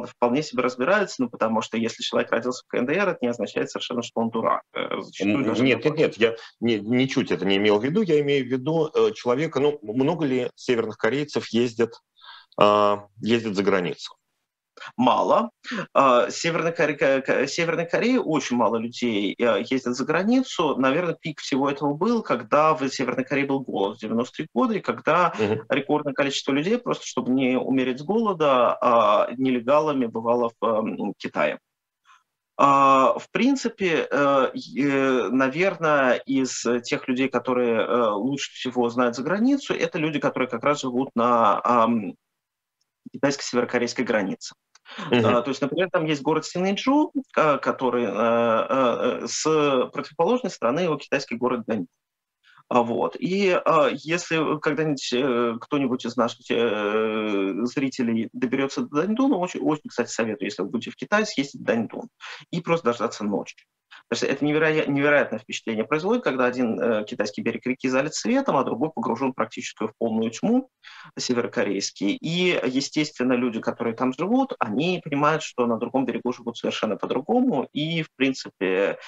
[0.09, 4.03] вполне, себе разбираются, ну, потому что если человек родился в КНДР, это не означает совершенно,
[4.03, 4.63] что он дурак.
[4.75, 4.89] Э,
[5.21, 8.03] нет, нет, нет, нет, я не, ничуть это не имел в виду.
[8.03, 12.01] Я имею в виду э, человека, ну, много ли северных корейцев ездят,
[12.61, 14.15] э, ездят за границу?
[14.97, 15.51] Мало.
[15.93, 20.77] А, Северной Корее, Северной Корее очень мало людей э, ездят за границу.
[20.77, 24.81] Наверное, пик всего этого был, когда в Северной Корее был голод в 90-е годы, и
[24.81, 25.63] когда угу.
[25.69, 31.59] рекордное количество людей, просто чтобы не умереть с голода, а, нелегалами бывало в Китае.
[32.59, 39.75] А, в принципе, э, наверное, из тех людей, которые э, лучше всего знают за границу,
[39.75, 41.87] это люди, которые как раз живут на
[43.17, 44.55] китайско-северокорейской границе.
[45.11, 45.43] Uh-huh.
[45.43, 49.43] То есть, например, там есть город Синэйджу, а, который а, а, с
[49.93, 51.89] противоположной стороны его китайский город Даньдун.
[52.69, 53.17] Вот.
[53.19, 53.61] И
[53.93, 60.49] если когда-нибудь э, кто-нибудь из наших э, зрителей доберется до Даньдуна, очень, очень, кстати, советую,
[60.49, 62.09] если вы будете в Китае, съездить в Даньдун
[62.51, 63.57] и просто дождаться ночи.
[64.09, 68.57] То есть это невероятное, невероятное впечатление производит, когда один э, китайский берег реки залит светом,
[68.57, 70.71] а другой погружен практически в полную тьму,
[71.19, 72.15] северокорейский.
[72.15, 77.69] И, естественно, люди, которые там живут, они понимают, что на другом берегу живут совершенно по-другому.
[77.73, 78.99] И, в принципе,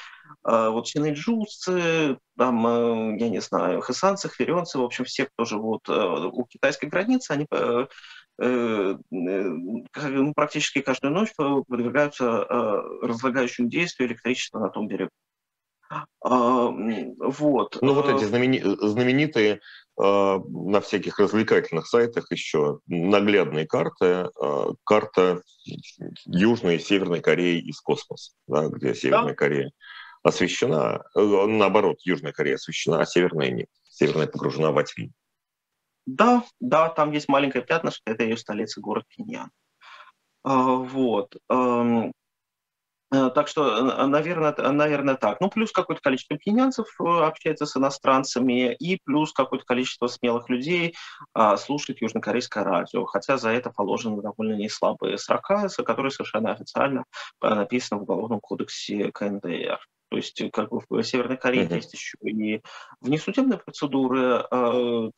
[0.43, 5.93] вот синэджусцы, там, э, я не знаю, хасанцы, хверенцы, в общем, все, кто живут э,
[5.93, 7.87] у китайской границы, они э,
[9.11, 12.47] ну, практически каждую ночь подвергаются
[13.03, 15.11] разлагающему действию электричества на том берегу.
[16.23, 17.79] А, вот.
[17.81, 18.63] Ну вот эти знамени...
[18.63, 19.61] знаменитые
[19.97, 24.31] на всяких развлекательных сайтах еще наглядные карты,
[24.85, 25.43] карта
[26.27, 29.35] Южной и Северной Кореи из космоса, да, где Северная да.
[29.35, 29.73] Корея
[30.29, 33.69] освещена, наоборот, Южная Корея освещена, а Северная нет.
[33.85, 35.11] Северная погружена во тьму.
[36.09, 39.51] Да, да, там есть маленькое пятнышко, это ее столица, город Пиньян.
[40.43, 41.37] А, вот.
[41.51, 42.13] Эм,
[43.13, 45.39] э, так что, наверное, наверное, так.
[45.43, 50.95] Ну, плюс какое-то количество пьянцев э, общается с иностранцами, и плюс какое-то количество смелых людей
[51.35, 57.05] а, слушает южнокорейское радио, хотя за это положены довольно неслабые срока, которые совершенно официально
[57.43, 59.79] э, написаны в Уголовном кодексе КНДР.
[60.09, 61.75] То есть э, как бы в Северной Корее mm-hmm.
[61.77, 62.63] есть еще и
[63.01, 65.11] внесудебные процедуры, э,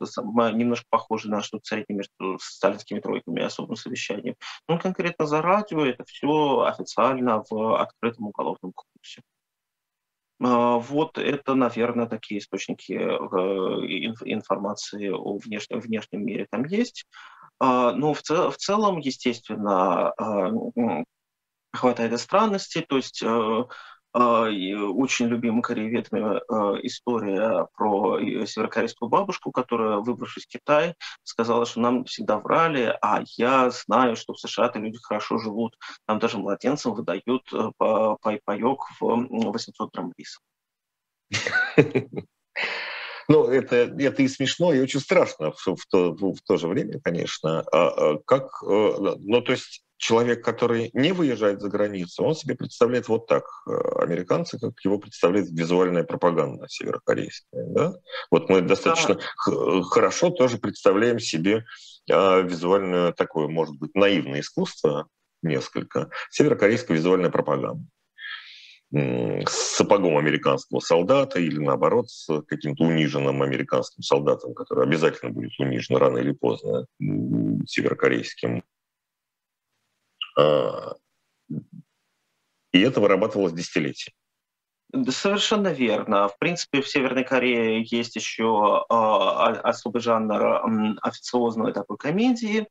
[0.52, 4.36] немножко похожие на что-то среднее между сталинскими тройками и особым совещанием.
[4.68, 9.22] Но конкретно за радио это все официально в открытом уголовном кодексе.
[10.40, 17.04] Э, вот это, наверное, такие источники э, информации о внешнем, внешнем мире там есть.
[17.60, 20.12] Э, но в, цел, в целом, естественно,
[21.72, 22.82] хватает и странностей.
[22.82, 23.22] То есть
[24.12, 26.40] очень любимая корееведами
[26.86, 33.70] история про северокорейскую бабушку, которая, выбравшись в Китай, сказала, что нам всегда врали, а я
[33.70, 40.12] знаю, что в США-то люди хорошо живут, там даже младенцам выдают паек в 800 грамм
[40.16, 40.40] риса.
[43.30, 46.98] Ну, это, это и смешно, и очень страшно в, в, то, в то же время,
[47.00, 47.60] конечно.
[47.60, 52.56] А, а, как, э, ну, то есть человек, который не выезжает за границу, он себе
[52.56, 53.44] представляет вот так.
[53.68, 57.66] Э, американцы, как его представляет визуальная пропаганда северокорейская.
[57.66, 57.94] Да?
[58.30, 59.82] Вот мы достаточно да.
[59.82, 61.66] хорошо тоже представляем себе
[62.10, 65.06] а, визуальное такое, может быть, наивное искусство
[65.42, 67.84] несколько, северокорейская визуальная пропаганда
[68.92, 75.96] с сапогом американского солдата или наоборот с каким-то униженным американским солдатом, который обязательно будет унижен
[75.96, 78.64] рано или поздно северокорейским.
[80.40, 80.96] А,
[82.72, 84.12] и это вырабатывалось десятилетия.
[85.08, 86.28] Совершенно верно.
[86.28, 92.66] В принципе, в Северной Корее есть еще э, особый жанр э, официозной такой комедии,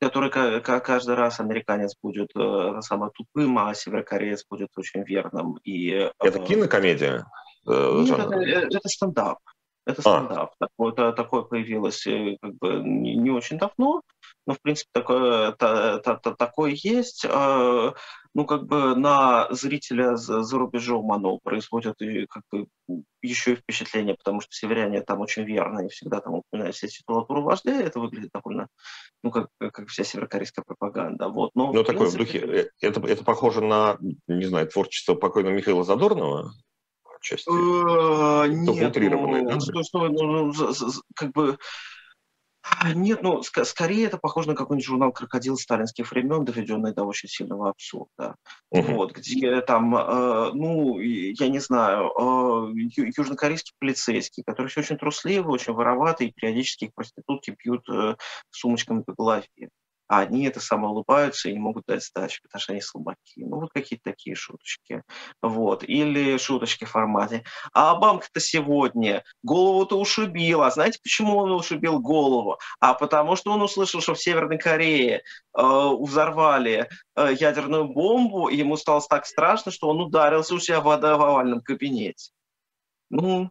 [0.00, 5.58] который каждый раз американец будет э, самым тупым, а северокореец будет очень верным.
[5.64, 7.26] И, э, это кинокомедия?
[7.66, 9.38] Э, Нет, это, э, это стендап.
[9.84, 10.02] Это а.
[10.02, 10.54] стендап.
[10.58, 10.66] А.
[10.66, 14.00] Такое, такое появилось э, как бы не очень давно,
[14.48, 17.26] но в принципе такое, та, та, та, такое есть.
[17.26, 17.92] Э,
[18.34, 22.66] ну, как бы на зрителя за, за рубежом оно производит и как бы
[23.20, 27.42] еще и впечатление, потому что северяне там очень верно и всегда там упоминают все титулатуру
[27.42, 28.68] вождя, это выглядит довольно,
[29.22, 31.28] ну, как, как вся северокорейская пропаганда.
[31.28, 31.50] Вот.
[31.54, 32.24] Но, ну, такое принципе...
[32.24, 36.52] в духе, э, это, это похоже на, не знаю, творчество покойного Михаила Задорнова,
[37.18, 37.50] отчасти?
[37.50, 40.54] Э, нет, ну, что, что, ну,
[41.14, 41.58] как бы
[42.94, 47.28] нет, ну, ск- скорее это похоже на какой-нибудь журнал «Крокодил» сталинских времен, доведенный до очень
[47.28, 48.36] сильного абсурда.
[48.70, 48.92] Угу.
[48.92, 52.72] Вот, где там, э, ну, я не знаю, э,
[53.16, 58.16] южнокорейский полицейский, который все очень трусливый, очень вороватый, и периодически их проститутки бьют э,
[58.50, 59.48] сумочками по голове
[60.08, 63.18] а они это самое улыбаются и не могут дать сдачи, потому что они слабаки.
[63.36, 65.02] Ну, вот какие-то такие шуточки.
[65.42, 65.84] Вот.
[65.84, 67.44] Или шуточки в формате.
[67.72, 70.62] А Обамка-то сегодня голову-то ушибил.
[70.62, 72.58] А знаете, почему он ушибил голову?
[72.80, 75.22] А потому что он услышал, что в Северной Корее э,
[76.00, 80.88] взорвали э, ядерную бомбу, и ему стало так страшно, что он ударился у себя в
[80.88, 82.30] овальном кабинете.
[83.10, 83.50] Ну,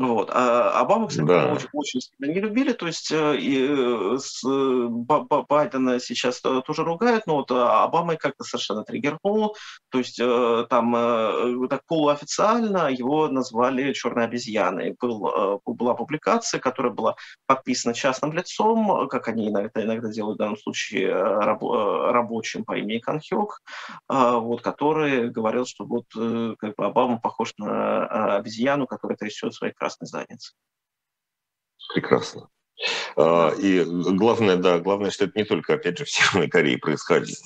[0.00, 0.30] вот.
[0.32, 1.52] А Обама, кстати, да.
[1.52, 7.26] очень, очень сильно не любили, то есть э, и э, с Байдена сейчас тоже ругают,
[7.26, 9.56] но вот Обама как-то совершенно триггернул,
[9.90, 10.92] то есть э, там
[11.68, 14.96] так полуофициально его назвали черной обезьяной.
[14.98, 20.56] Был, была публикация, которая была подписана частным лицом, как они иногда, иногда делают в данном
[20.56, 23.60] случае раб, рабочим по имени Канхёк,
[24.08, 26.06] вот, который говорил, что вот
[26.58, 30.52] как бы Обама похож на обезьяну, которая трясет своей красной красной задницы.
[31.92, 32.48] Прекрасно.
[33.16, 37.36] А, и главное, да, главное, что это не только, опять же, в Северной Корее происходит.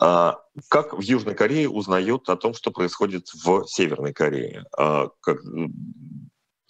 [0.00, 4.64] А, как в Южной Корее узнают о том, что происходит в Северной Корее?
[4.76, 5.38] А, как,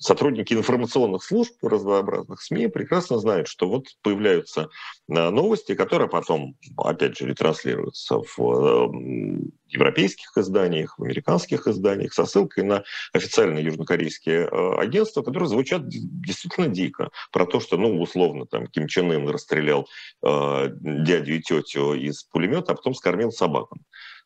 [0.03, 4.69] сотрудники информационных служб разнообразных СМИ прекрасно знают, что вот появляются
[5.09, 9.39] э, новости, которые потом, опять же, ретранслируются в э,
[9.69, 16.67] европейских изданиях, в американских изданиях со ссылкой на официальные южнокорейские э, агентства, которые звучат действительно
[16.67, 17.11] дико.
[17.31, 19.89] Про то, что, ну, условно, там, Ким Чен Ын расстрелял
[20.25, 23.79] э, дядю и тетю из пулемета, а потом скормил собакам.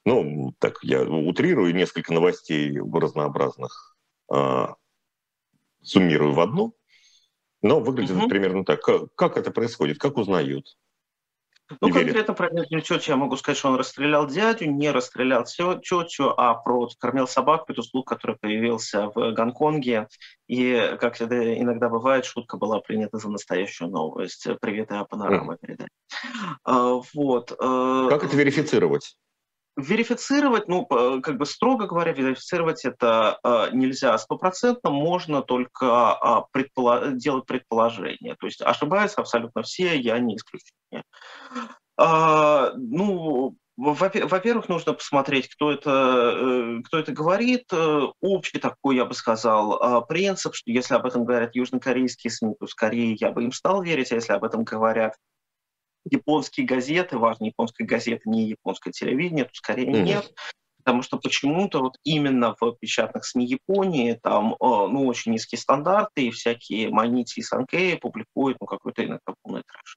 [0.06, 3.96] Ну, так, я утрирую несколько новостей разнообразных
[5.86, 6.74] суммирую в одну,
[7.62, 8.28] но выглядит угу.
[8.28, 8.80] примерно так.
[8.82, 10.76] Как, как это происходит, как узнают?
[11.80, 16.32] Ну, конкретно про дядю тетю я могу сказать, что он расстрелял дядю, не расстрелял тетю,
[16.36, 20.06] а про кормил собак, это слух, который появился в Гонконге.
[20.46, 24.46] И, как это иногда бывает, шутка была принята за настоящую новость.
[24.60, 25.58] Привет, я панорама mm.
[25.60, 25.88] передаю.
[26.62, 27.50] А, вот.
[27.50, 29.16] Э, как это верифицировать?
[29.76, 37.12] Верифицировать, ну, как бы строго говоря, верифицировать это э, нельзя стопроцентно, можно только э, предполо-
[37.12, 38.36] делать предположения.
[38.40, 41.04] То есть ошибаются абсолютно все, я не исключение.
[41.98, 47.64] Э, ну, во-первых, нужно посмотреть, кто это, э, кто это говорит.
[47.70, 52.66] Э, общий такой, я бы сказал, принцип, что если об этом говорят южнокорейские СМИ, то
[52.66, 55.16] скорее я бы им стал верить, а если об этом говорят
[56.10, 60.02] японские газеты, важные японские газеты, не японское телевидение, то скорее mm-hmm.
[60.02, 60.34] нет.
[60.78, 66.26] Потому что почему-то вот именно в печатных СМИ Японии там э, ну, очень низкие стандарты,
[66.26, 69.96] и всякие Манити и Санкеи публикуют ну, какой-то иногда полный трэш.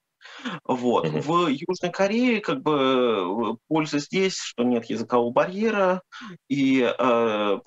[0.66, 1.06] Вот.
[1.06, 1.22] Mm-hmm.
[1.22, 6.02] В Южной Корее как бы польза здесь, что нет языкового барьера,
[6.48, 7.60] и, э,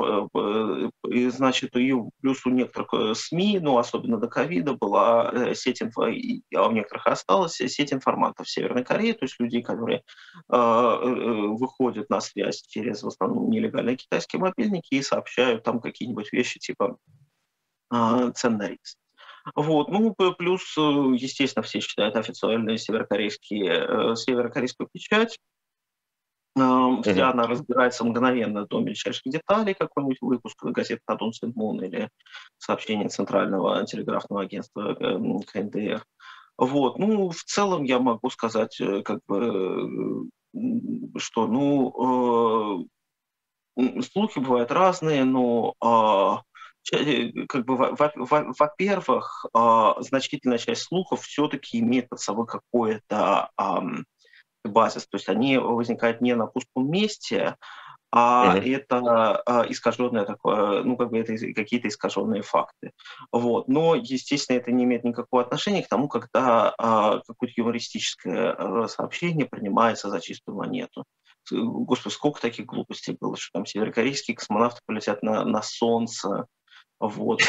[1.08, 6.68] и значит, и плюс у некоторых СМИ, ну, особенно до ковида, была сеть инфо, а
[6.68, 10.02] у некоторых осталась сеть информантов Северной Корее, то есть людей, которые
[10.52, 16.58] э, выходят на связь через в основном нелегальные китайские мобильники и сообщают там какие-нибудь вещи
[16.58, 16.96] типа
[17.92, 18.98] э, цен на риск.
[19.54, 19.88] Вот.
[19.88, 25.38] Ну, плюс, э, естественно, все читают официальные северокорейские, э, северокорейскую печать.
[26.54, 32.10] Вся она разбирается мгновенно до мельчайших деталей, какой-нибудь выпуск газеты «Тадун Синмун» или
[32.58, 36.04] сообщение Центрального телеграфного агентства КНДР.
[36.58, 36.98] Вот.
[36.98, 40.28] Ну, в целом я могу сказать, как бы,
[41.16, 42.86] что, ну,
[43.78, 46.36] э, слухи бывают разные, но Э,
[47.48, 53.50] как бы, во-первых, а, значительная часть слухов все-таки имеет под собой какое-то
[54.64, 57.56] базис, то есть они возникают не на пустом месте,
[58.14, 58.74] а uh-huh.
[58.74, 62.92] это а, искаженное такое, ну, как бы это какие-то искаженные факты.
[63.32, 63.68] Вот.
[63.68, 69.46] Но, естественно, это не имеет никакого отношения к тому, когда а, какое-то юмористическое а, сообщение
[69.46, 71.04] принимается за чистую монету.
[71.50, 76.46] Господи, сколько таких глупостей было, что там северокорейские космонавты полетят на, на Солнце,
[77.08, 77.40] вот,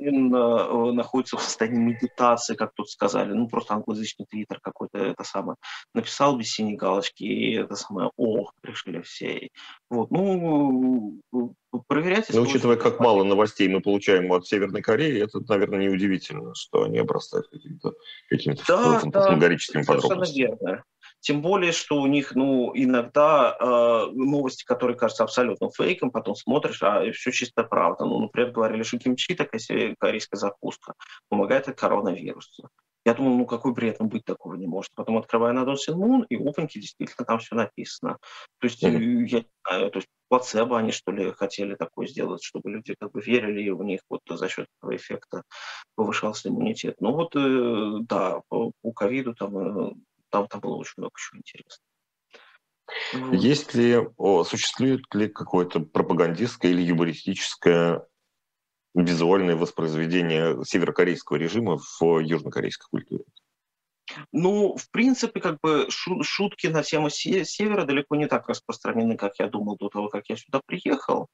[0.00, 5.22] он э, находится в состоянии медитации, как тут сказали, ну, просто англоязычный твиттер какой-то, это
[5.22, 5.56] самое,
[5.92, 9.50] написал без синей галочки, и это самое, о, решили все.
[9.90, 11.20] Вот, ну,
[11.86, 12.32] проверяйте.
[12.32, 16.98] Но учитывая, как мало новостей мы получаем от Северной Кореи, это, наверное, неудивительно, что они
[16.98, 17.92] обрастают какими-то
[18.30, 19.30] какими да, да,
[19.84, 20.56] подробностями.
[20.62, 20.84] Верно.
[21.24, 26.82] Тем более, что у них, ну, иногда э, новости, которые кажутся абсолютно фейком, потом смотришь,
[26.82, 28.04] а все чисто правда.
[28.04, 29.58] Ну, например, говорили, что кимчи, такая
[29.98, 30.92] корейская закуска,
[31.30, 32.68] помогает от коронавируса.
[33.06, 34.92] Я думал, ну какой бред, ну быть такого не может.
[34.94, 38.18] Потом открываю на Донсин Мун, и опаньки действительно там все написано.
[38.60, 39.24] То есть, mm-hmm.
[39.24, 43.12] я не знаю, то есть плацебо они, что ли, хотели такое сделать, чтобы люди как
[43.12, 45.42] бы верили, и у них вот за счет этого эффекта
[45.94, 46.96] повышался иммунитет.
[47.00, 49.92] Ну вот, э, да, по, по ковиду там э,
[50.34, 51.80] там, там было очень много еще интересного.
[53.32, 58.04] Есть ли, о, существует ли какое-то пропагандистское или юмористическое
[58.94, 63.24] визуальное воспроизведение северокорейского режима в южнокорейской культуре?
[64.32, 69.46] Ну, в принципе, как бы шутки на тему севера далеко не так распространены, как я
[69.48, 71.28] думал до того, как я сюда приехал.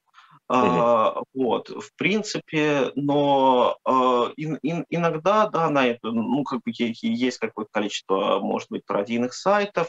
[0.53, 6.71] А, вот, в принципе, но а, ин, ин, иногда, да, на это, ну, как бы
[6.75, 9.87] есть какое-то количество, может быть, пародийных сайтов,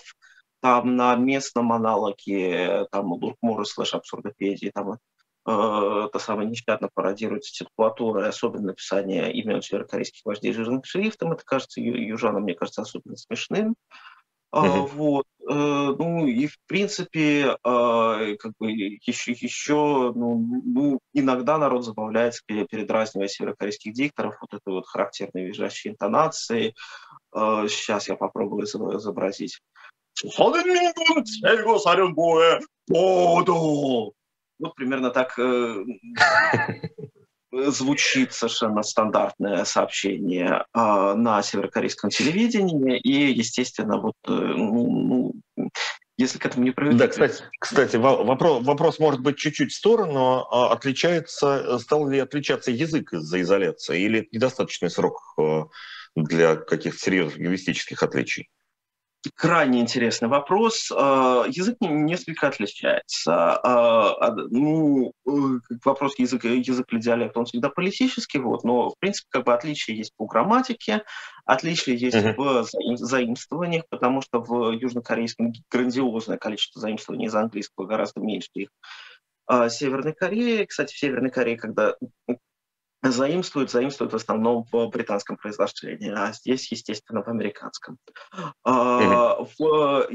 [0.61, 8.29] там на местном аналоге, там, Дуркмуры слэш абсурдопедии, там э, это самое нещадно пародируется титулатура,
[8.29, 13.75] особенно написание имен северокорейских вождей жирным шрифтом, это кажется южанам, мне кажется, особенно смешным.
[14.55, 14.87] Uh-huh.
[14.93, 15.25] Вот.
[15.49, 22.43] Э, ну и в принципе, а, как бы еще, еще ну, ну, иногда народ забавляется,
[22.47, 26.75] передразнивая северокорейских дикторов, вот это вот характерные визжащие интонации.
[27.35, 29.59] Сейчас я попробую изобразить.
[34.59, 35.85] Вот примерно так э,
[37.53, 45.22] звучит совершенно стандартное сообщение э, на северокорейском телевидении, и, естественно, вот, э, ну, ну,
[46.17, 47.01] если к этому не привыкнуть...
[47.01, 50.47] Да, кстати, кстати вопрос, вопрос может быть чуть-чуть в сторону.
[50.51, 55.63] А отличается, стал ли отличаться язык из-за изоляции, или недостаточный срок э,
[56.15, 58.51] для каких-то серьезных лингвистических отличий?
[59.37, 60.91] Крайне интересный вопрос.
[60.91, 63.57] А, язык несколько отличается.
[63.63, 65.31] А, ну, э,
[65.85, 69.95] вопрос язык, язык или диалект, он всегда политический, вот, но, в принципе, как бы отличия
[69.95, 71.05] есть по грамматике,
[71.45, 72.35] отличия есть uh-huh.
[72.37, 78.69] в заимствованиях, потому что в южнокорейском грандиозное количество заимствований из английского гораздо меньше их.
[79.69, 81.95] Северной Корее, кстати, в Северной Корее, когда
[83.11, 87.99] заимствуют, заимствуют в основном в британском производстве, а здесь, естественно, в американском.
[88.67, 89.49] Mm-hmm.
[89.59, 90.09] В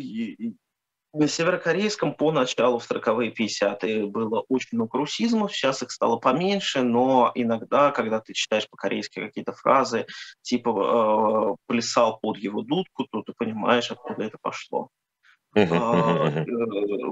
[1.13, 6.83] на северокорейском по началу в 40-е 50-е было очень много русизмов, сейчас их стало поменьше,
[6.83, 10.05] но иногда, когда ты читаешь по-корейски какие-то фразы,
[10.41, 14.89] типа э, «плясал под его дудку», то ты понимаешь, откуда это пошло.
[15.57, 16.45] А, э,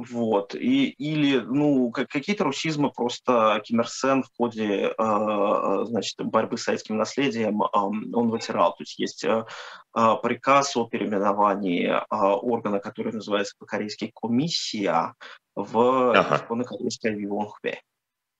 [0.09, 0.55] вот.
[0.55, 6.63] И, или ну, какие-то русизмы просто Ким Ир Сен в ходе а, значит, борьбы с
[6.63, 8.71] советским наследием он вытирал.
[8.75, 9.45] То есть есть э,
[9.93, 15.13] а, приказ о переименовании органа, который называется по-корейски комиссия,
[15.55, 16.63] в ага.
[16.63, 17.81] корейское Вивонхве.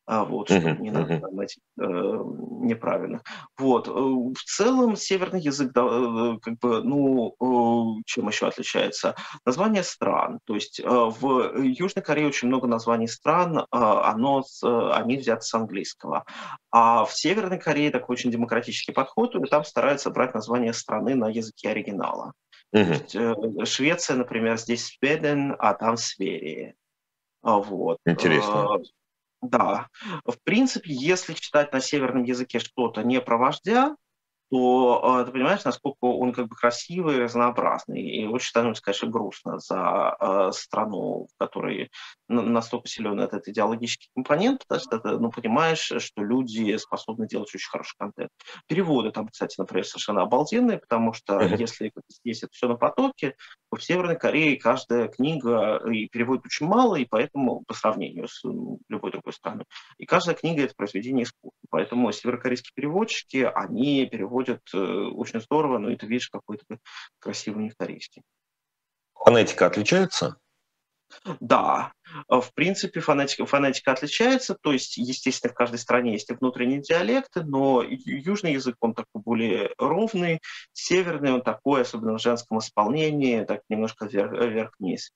[0.08, 1.47] А, вот, что uh-huh, не надо uh-huh.
[1.80, 1.84] э,
[2.66, 3.24] неправильно.
[3.58, 3.88] Вот.
[3.88, 9.16] Э, в целом северный язык, да, э, как бы, ну, э, чем еще отличается?
[9.45, 10.39] Название стран.
[10.45, 15.53] То есть э, в Южной Корее очень много названий стран, э, оно, они взяты с
[15.56, 16.24] английского.
[16.72, 21.30] А в Северной Корее такой очень демократический подход, и там стараются брать название страны на
[21.30, 22.34] языке оригинала.
[22.76, 22.89] Uh-huh.
[22.89, 26.76] Есть, э, Швеция, например, здесь Сведен, а там Сверия.
[27.41, 27.97] Вот.
[28.06, 28.80] Интересно.
[29.42, 29.90] Да.
[30.26, 33.96] В принципе, если читать на северном языке что-то не про вождя,
[34.52, 38.02] то э, ты понимаешь, насколько он как бы красивый, разнообразный.
[38.02, 41.91] И очень становится, конечно, грустно за э, страну, в которой
[42.28, 47.70] настолько силен этот идеологический компонент, потому что ты ну, понимаешь, что люди способны делать очень
[47.70, 48.32] хороший контент.
[48.68, 53.36] Переводы там, кстати, например, совершенно обалденные, потому что если здесь это все на потоке,
[53.70, 58.43] то в Северной Корее каждая книга и переводит очень мало, и поэтому по сравнению с
[58.43, 59.66] ну, любой другой страной.
[59.98, 61.52] И каждая книга– это произведение искусства.
[61.70, 64.35] Поэтому северокорейские переводчики, они переводят
[64.74, 66.66] э, очень здорово, но это видишь какой-то
[67.20, 68.24] красивый них корейский.
[69.14, 70.38] Фонетика отличается?
[71.40, 71.94] Да,
[72.30, 76.82] э, в принципе, фонетика, фонетика отличается, то есть, естественно, в каждой стране есть и внутренние
[76.82, 80.42] диалекты, но южный язык, он такой более ровный,
[80.74, 85.12] северный он такой, особенно в женском исполнении, так немножко вверх, вверх-вниз.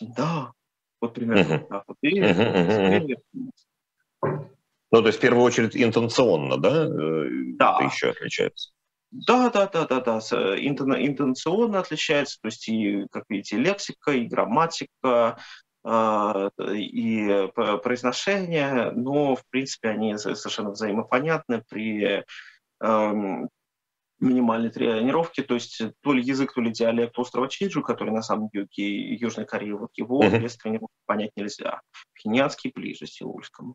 [0.00, 0.52] да.
[1.00, 1.96] Вот примерно так вот.
[2.02, 3.16] И.
[4.94, 6.84] Ну, то есть, в первую очередь, интенционно, да?
[6.86, 7.26] Э,
[7.58, 7.78] да.
[7.80, 8.70] Это еще отличается.
[9.10, 10.18] Да, да, да, да, да,
[10.60, 15.36] интенционно отличается, то есть и, как видите, лексика, и грамматика,
[15.84, 17.48] а, и
[17.82, 22.24] произношение, но, в принципе, они совершенно взаимопонятны при
[22.80, 23.48] эм,
[24.20, 28.48] минимальной тренировке, то есть то ли язык, то ли диалект острова Чиджу, который на самом
[28.52, 30.40] юге Южной Кореи, вот его uh-huh.
[30.40, 31.80] без тренировки понять нельзя.
[32.14, 33.74] Пхенянский ближе сеульскому.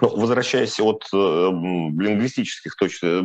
[0.00, 3.22] Ну, возвращаясь от э, лингвистических точек э,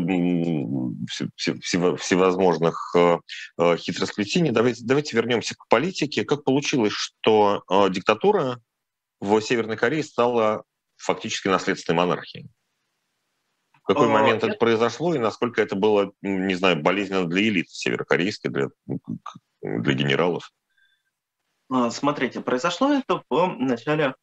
[1.97, 3.19] всевозможных э,
[3.59, 6.25] э, хитросплетений, давайте, давайте вернемся к политике.
[6.25, 8.59] Как получилось, что э, диктатура
[9.19, 10.63] в Северной Корее стала
[10.97, 12.49] фактически наследственной монархией?
[13.83, 17.69] В какой а, момент это произошло и насколько это было, не знаю, болезненно для элиты
[17.69, 18.69] северокорейской, для,
[19.61, 20.51] для генералов?
[21.72, 24.15] А, смотрите, произошло это в начале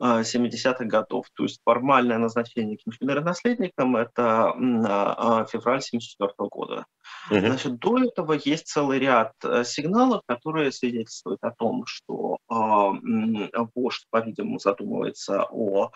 [0.00, 1.26] 70-х а, годов.
[1.34, 6.86] То есть формальное назначение Ким Чен наследником– это а, февраль 74 года.
[7.30, 7.40] Угу.
[7.40, 14.58] Значит, до этого есть целый ряд э, сигналов, которые свидетельствуют о том, что вождь, по-видимому,
[14.58, 15.90] задумывается о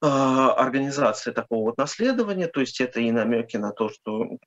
[0.00, 4.38] организации такого вот наследования, то есть это и намеки на то, что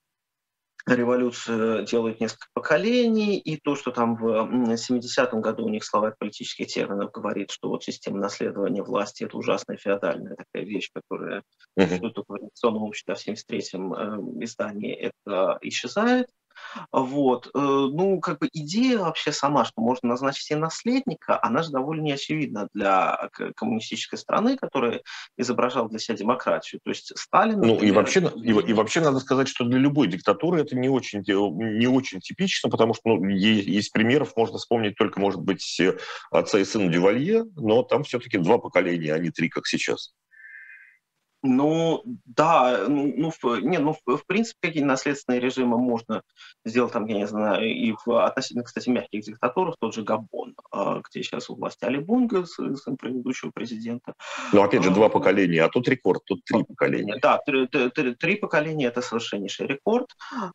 [0.88, 6.68] революцию делают несколько поколений, и то, что там в 70-м году у них словарь политических
[6.68, 11.44] терминов говорит, что вот система наследования власти– это ужасная феодальная такая вещь, которая
[11.76, 16.28] только в революционном обществе, а в 73-м э, издании это исчезает.
[16.92, 17.48] Вот.
[17.48, 22.02] Э, ну, как бы идея вообще сама, что можно назначить себе наследника, она же довольно
[22.02, 25.02] неочевидна для коммунистической страны, которая
[25.38, 26.82] изображала для себя демократию.
[26.84, 27.60] То есть Сталин...
[27.60, 30.90] Ну, например, и вообще, и, и вообще надо сказать, что для любой диктатуры это не
[30.90, 35.82] очень, не очень типично, потому что ну, есть, есть примеров, можно вспомнить только, может быть,
[36.32, 40.14] отца и сына Дювалье, но там все-таки два поколения, а не три, как сейчас.
[41.44, 46.24] Ну, да, ну, ну, в, не, ну, в, в принципе, какие наследственные режимы можно
[46.66, 51.00] сделать, там, я не знаю, и в относительно, кстати, мягких диктатурах, тот же Габон, а,
[51.08, 54.14] где сейчас у власти Али Бунга, сын предыдущего президента.
[54.52, 57.20] Ну, опять же, два а, поколения, а тут рекорд, тут три поколения.
[57.22, 60.08] Да, три, три, три поколения– это совершеннейший рекорд.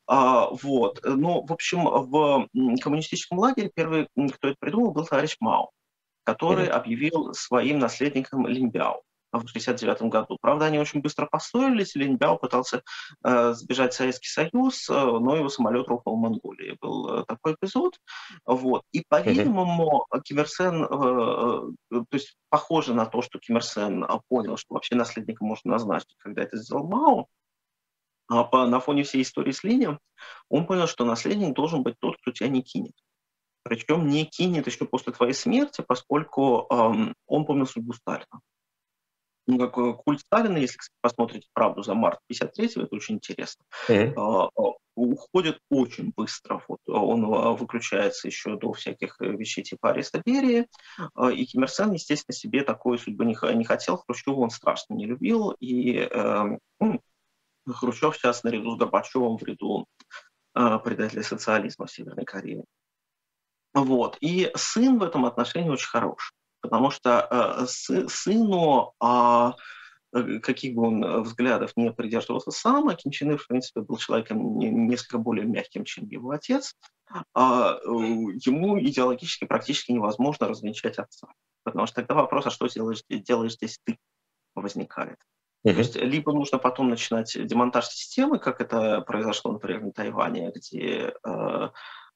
[0.08, 1.00] А, вот.
[1.04, 2.48] Ну, в общем, в
[2.82, 5.70] коммунистическом лагере первый, кто это придумал, был товарищ Мао,
[6.24, 6.70] который mm-hmm.
[6.70, 9.00] объявил своим наследником Линбяо
[9.32, 10.38] в 1969 году.
[10.40, 12.82] Правда, они очень быстро поссорились, Линьбяо пытался
[13.24, 16.76] э, сбежать в Советский Союз, э, но его самолет рухнул в Монголии.
[16.80, 17.98] Был э, такой эпизод.
[18.44, 18.82] Вот.
[18.92, 23.64] И, по-видимому, Ким Ир Сен, э, э, то есть похоже на то, что Ким Ир
[23.64, 27.26] Сен понял, что вообще наследника можно назначить, когда это сделал Мао,
[28.28, 29.98] а по, на фоне всей истории с Линем,
[30.48, 32.94] он понял, что наследник должен быть тот, кто тебя не кинет.
[33.62, 38.40] Причем не кинет еще после твоей смерти, поскольку эм, он помнил судьбу Сталина
[39.46, 44.50] ну, как культ Сталина, если посмотрите «Правду за март 53-го», это очень интересно, mm-hmm.
[44.94, 46.62] уходит очень быстро.
[46.68, 50.68] Вот, он а, выключается еще до всяких э, вещей типа ареста Берии,
[51.34, 55.06] и Ким Ир Сен, естественно, себе такой судьбы не, не хотел, Хрущева он страшно не
[55.06, 57.00] любил, и э, ну,
[57.66, 59.86] Хрущев сейчас наряду с Горбачевым в ряду
[60.54, 62.64] э, предателей социализма в Северной Корее.
[63.74, 64.18] Вот.
[64.20, 66.32] И сын в этом отношении очень хорош.
[66.62, 69.54] Потому что сыну а,
[70.42, 74.58] каких бы он взглядов не придерживался сам, а Ким Чен Ир, в принципе, был человеком
[74.58, 76.74] несколько более мягким, чем его отец,
[77.34, 81.28] а ему идеологически практически невозможно развенчать отца.
[81.64, 83.98] Потому что тогда вопрос, а что делаешь, делаешь здесь ты,
[84.54, 85.18] возникает.
[85.64, 85.72] Uh-huh.
[85.72, 91.14] То есть либо нужно потом начинать демонтаж системы, как это произошло, например, на Тайване, где
[91.24, 91.68] э,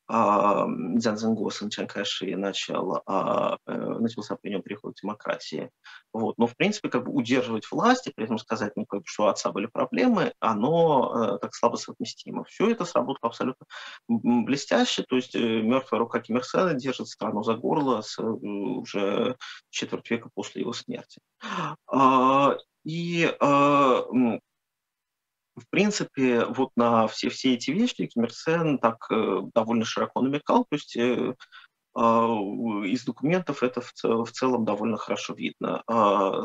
[0.08, 5.70] Дзян Зенгу сын Чан Кайши начал, а, э, начался при нем переход к демократии.
[6.12, 6.38] Вот.
[6.38, 9.24] Но, в принципе, как бы удерживать власть и при этом сказать, ну, как бы, что
[9.24, 12.44] у отца были проблемы, оно э, так слабо совместимо.
[12.44, 13.66] Все это сработало абсолютно
[14.06, 15.02] блестяще.
[15.02, 19.36] То есть э, мертвая рука Ким Ир Сена держит страну за горло с, уже
[19.70, 21.20] четверть века после его смерти.
[21.88, 23.28] А, и
[25.56, 30.20] в принципе, вот на все, все эти вещи Ким Ир Сен так э, довольно широко
[30.20, 31.34] намекал, то есть э,
[31.96, 35.82] э, из документов это в, в целом довольно хорошо видно.
[35.88, 36.42] Э,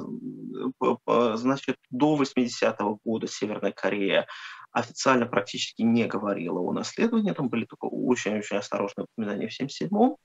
[1.35, 4.27] значит, до 80-го года Северная Корея
[4.71, 10.15] официально практически не говорила о наследовании, там были только очень-очень осторожные упоминания в 1977-м,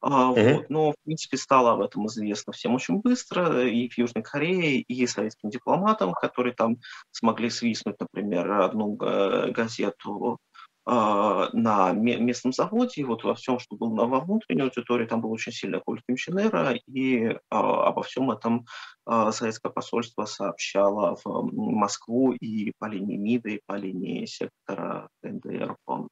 [0.00, 0.54] а, mm-hmm.
[0.54, 4.80] вот, но, в принципе, стало об этом известно всем очень быстро, и в Южной Корее,
[4.80, 6.76] и советским дипломатам, которые там
[7.10, 10.55] смогли свистнуть, например, одну газету а,
[10.86, 15.80] на местном заводе, вот во всем, что было во внутренней аудитории, там был очень сильный
[15.80, 18.66] культ Кимченера, и а, обо всем этом
[19.04, 25.76] а, советское посольство сообщало в Москву и по линии МИДа, и по линии сектора НДР
[25.84, 26.08] по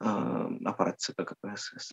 [0.00, 1.92] аппарат ЦК КПСС.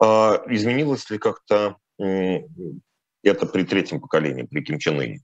[0.00, 5.20] А изменилось ли как-то это при третьем поколении, при Ким Чен?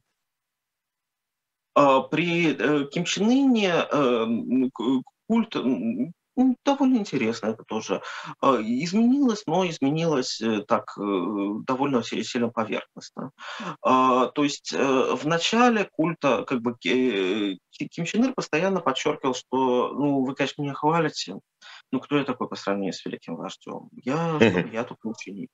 [1.77, 4.27] А, при э, Ким Чен Ыне э,
[5.29, 5.55] культ
[6.65, 8.03] довольно интересно это тоже.
[8.41, 13.31] А, изменилось, но изменилось э, так довольно сильно поверхностно.
[13.83, 20.25] А, то есть в начале культа как бы Ким Чен Ир постоянно подчеркивал, что ну
[20.25, 21.37] вы, конечно, меня хвалите,
[21.93, 23.89] ну, кто я такой по сравнению с великим вождем?
[23.93, 24.39] Я,
[24.73, 25.51] я тут ученик.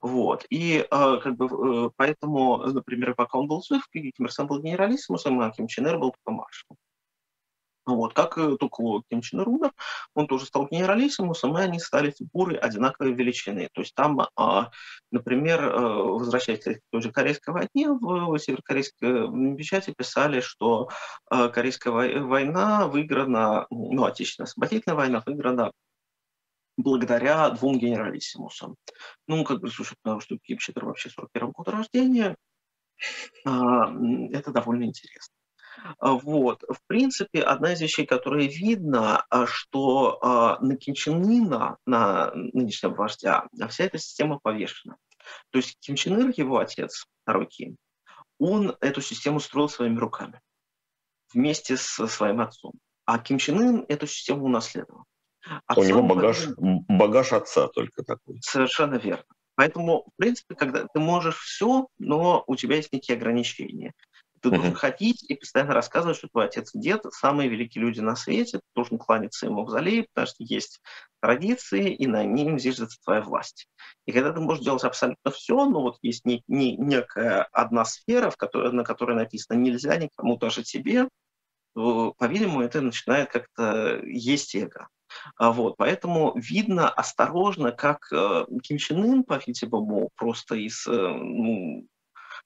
[0.00, 0.44] Вот.
[0.50, 4.60] И э, как бы э, поэтому, например, пока он был жив, Ким Ир Сен был
[4.60, 6.78] генералиссимусом, а Ким Чен Ир был только маршалом.
[7.86, 9.72] Вот, как э, только Ким Чен умер,
[10.14, 13.68] он тоже стал генералиссимусом, и они стали фигуры одинаковой величины.
[13.72, 14.70] То есть там, а,
[15.12, 20.88] например, э, возвращаясь к той же Корейской войне, в северокорейской печати писали, что
[21.30, 25.70] э, Корейская война выиграна, ну, Отечественная освободительная война выиграна
[26.76, 28.74] благодаря двум генералиссимусам.
[29.28, 32.36] Ну, как бы, слушай, потому что Ир вообще 41 года рождения,
[33.44, 33.92] а,
[34.32, 35.35] это довольно интересно.
[35.98, 36.62] А, вот.
[36.62, 43.46] В принципе, одна из вещей, которая видно, а, что а, на Кимченына, на нынешнего вождя,
[43.68, 44.96] вся эта система повешена.
[45.50, 47.76] То есть Ким Чен Ир, его отец, второй Ким,
[48.38, 50.40] он эту систему строил своими руками
[51.32, 52.72] вместе со своим отцом.
[53.04, 55.04] А Ким Чен Ын эту систему унаследовал.
[55.66, 58.40] Отцом У него багаж, багаж отца только такой.
[58.42, 59.24] Совершенно верно.
[59.54, 63.94] Поэтому, в принципе, когда ты можешь все, но у тебя есть некие ограничения.
[64.46, 64.76] Ты должен uh-huh.
[64.76, 68.64] ходить и постоянно рассказывать, что твой отец и дед самые великие люди на свете, ты
[68.76, 70.80] должен кланяться ему в зале, потому что есть
[71.20, 73.66] традиции, и на ним зиждется твоя власть.
[74.04, 78.30] И когда ты можешь делать абсолютно все, но вот есть не, не, некая одна сфера,
[78.30, 81.08] в которой, на которой написано «нельзя никому, даже тебе»,
[81.74, 84.86] то, по-видимому, это начинает как-то есть эго.
[85.34, 91.88] А вот, поэтому видно осторожно, как э, Ким Чен Ын, по-видимому, просто из э, ну,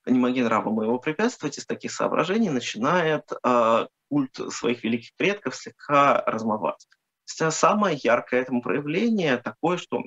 [0.07, 6.23] не могли рабам моего препятствовать, из таких соображений начинает э, культ своих великих предков слегка
[6.27, 6.89] размываться.
[7.25, 10.03] Самое яркое этому проявление такое, что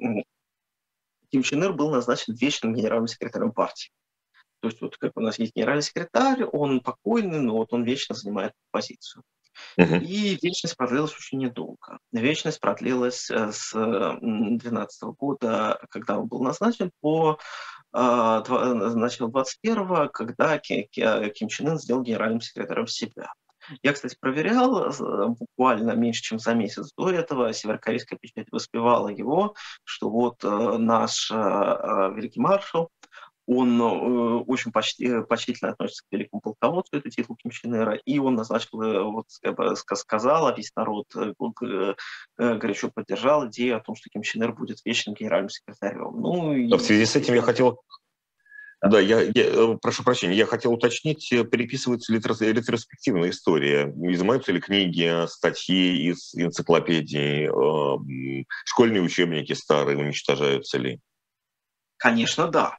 [1.31, 3.91] Ким Чен Ир был назначен вечным генеральным секретарем партии.
[4.59, 8.15] То есть вот как у нас есть генеральный секретарь, он покойный, но вот он вечно
[8.15, 9.23] занимает позицию.
[9.77, 9.99] Uh-huh.
[9.99, 11.99] И вечность продлилась очень недолго.
[12.11, 17.39] Вечность продлилась э, с 2012 года, когда он был назначен, по
[17.93, 23.31] начала 21-го, когда Ким Чен Ын сделал генеральным секретарем себя.
[23.81, 24.91] Я, кстати, проверял,
[25.39, 31.31] буквально меньше, чем за месяц до этого северокорейская печать воспевала его, что вот э, наш
[31.31, 32.89] э, э, великий маршал,
[33.45, 33.79] он
[34.47, 39.11] очень почти, почтительно относится к великому полководцу, это титул Ким Чен Ира, и он назначил,
[39.11, 39.27] вот,
[39.97, 41.07] сказал, а весь народ
[42.37, 46.21] горячо поддержал идею о том, что Ким Чен Ир будет вечным генеральным секретарем.
[46.21, 46.71] Ну, и...
[46.71, 47.81] В связи с этим я хотел
[48.83, 53.93] да, я, я э, прошу прощения, я хотел уточнить, э, переписывается ли ретроспективная история?
[54.11, 60.99] Изымаются ли книги, статьи из энциклопедий, э, школьные учебники старые уничтожаются ли?
[61.95, 62.77] Конечно, да.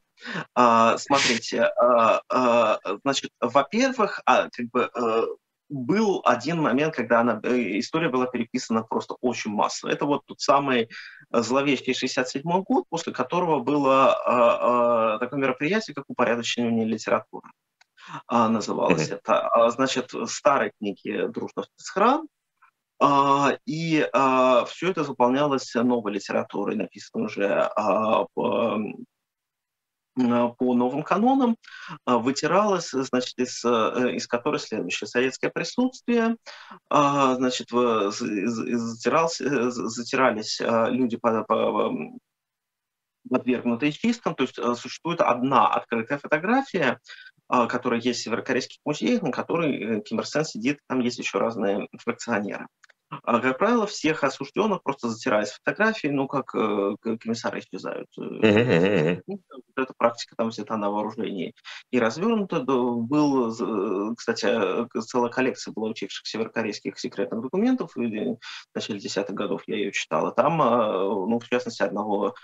[0.55, 5.25] А, смотрите, а, а, значит, во-первых, как бы, а,
[5.71, 9.91] был один момент, когда она, э, история была переписана просто очень массово.
[9.91, 10.91] Это вот тот самый
[11.31, 17.49] зловещий 67 год, после которого было такое мероприятие, как упорядочивание литературы.
[18.31, 19.21] Называлось mm-hmm.
[19.25, 19.71] это.
[19.71, 21.83] Значит, старые книги «Дружно в
[23.01, 24.07] а, и
[24.69, 28.27] все это заполнялось новой литературой, написанной уже а,
[30.15, 31.57] по, по новым канонам,
[32.05, 35.09] а, вытиралось, значит, из, э, из которой следующее.
[35.09, 36.37] Советское присутствие,
[36.91, 41.93] значит, затирались, затирались люди по, по
[43.29, 47.01] подвергнутые чисткам, то есть э, существует одна открытая фотография,
[47.49, 51.39] которая есть в северокорейских музеях, на которой э, Ким Ир Сен сидит, там есть еще
[51.39, 52.69] разные фракционеры.
[53.23, 58.09] А, как правило, всех осужденных просто затирают с фотографии, ну, как э, комиссары исчезают.
[58.19, 59.23] Uh-huh.
[59.77, 61.55] Эта практика там взята на вооружении
[61.91, 62.61] и развернута.
[62.61, 64.47] Был, кстати,
[65.01, 67.93] целая коллекция была утекших северокорейских секретных документов.
[67.95, 68.39] В
[68.75, 70.33] начале десятых годов я ее читала.
[70.33, 72.35] Там, ну, в частности, одного Э,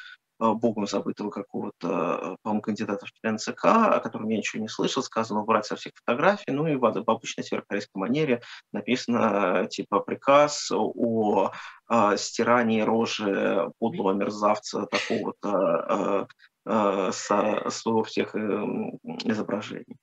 [0.40, 5.02] богом забытого какого-то, э, по-моему, кандидата в член ЦК, о котором я ничего не слышал,
[5.02, 10.70] сказано убрать со всех фотографий, ну и в, в обычной северокорейской манере написано типа приказ
[10.72, 11.52] о,
[11.86, 16.26] о стирании рожи подлого мерзавца такого-то
[16.64, 19.96] э, со, со всех изображений.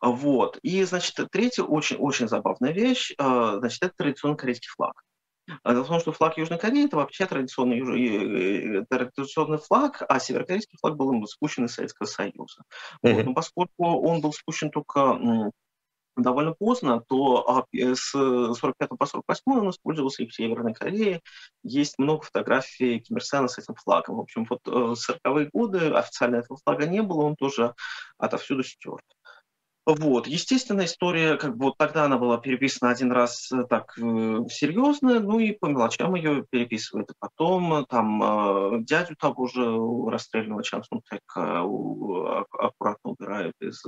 [0.00, 0.58] Вот.
[0.62, 5.02] И, значит, третья очень-очень забавная вещь, значит, это традиционный корейский флаг.
[5.62, 10.18] А дело в том, что флаг Южной Кореи– это вообще традиционный, э, традиционный флаг, а
[10.18, 12.62] северокорейский флаг был спущен из Советского Союза.
[13.04, 13.14] Mm-hmm.
[13.14, 15.52] Вот, но поскольку он был спущен только
[16.16, 21.20] довольно поздно, то а, э, с 45 по 48 он использовался и в Северной Корее.
[21.62, 24.16] Есть много фотографий Ким Ир Сена с этим флагом.
[24.16, 27.74] В общем, вот э, в 40-е годы официально этого флага не было, он тоже
[28.18, 29.04] отовсюду стерт.
[29.86, 30.26] Вот.
[30.26, 35.20] Естественно, история, как бы вот тогда она была переписана один раз э, так э, серьезно,
[35.20, 37.10] ну и по мелочам ее переписывают.
[37.10, 39.62] И потом э, там э, дядю того же
[40.10, 41.60] расстрельного Чан Сунтека
[42.58, 43.82] аккуратно убирают из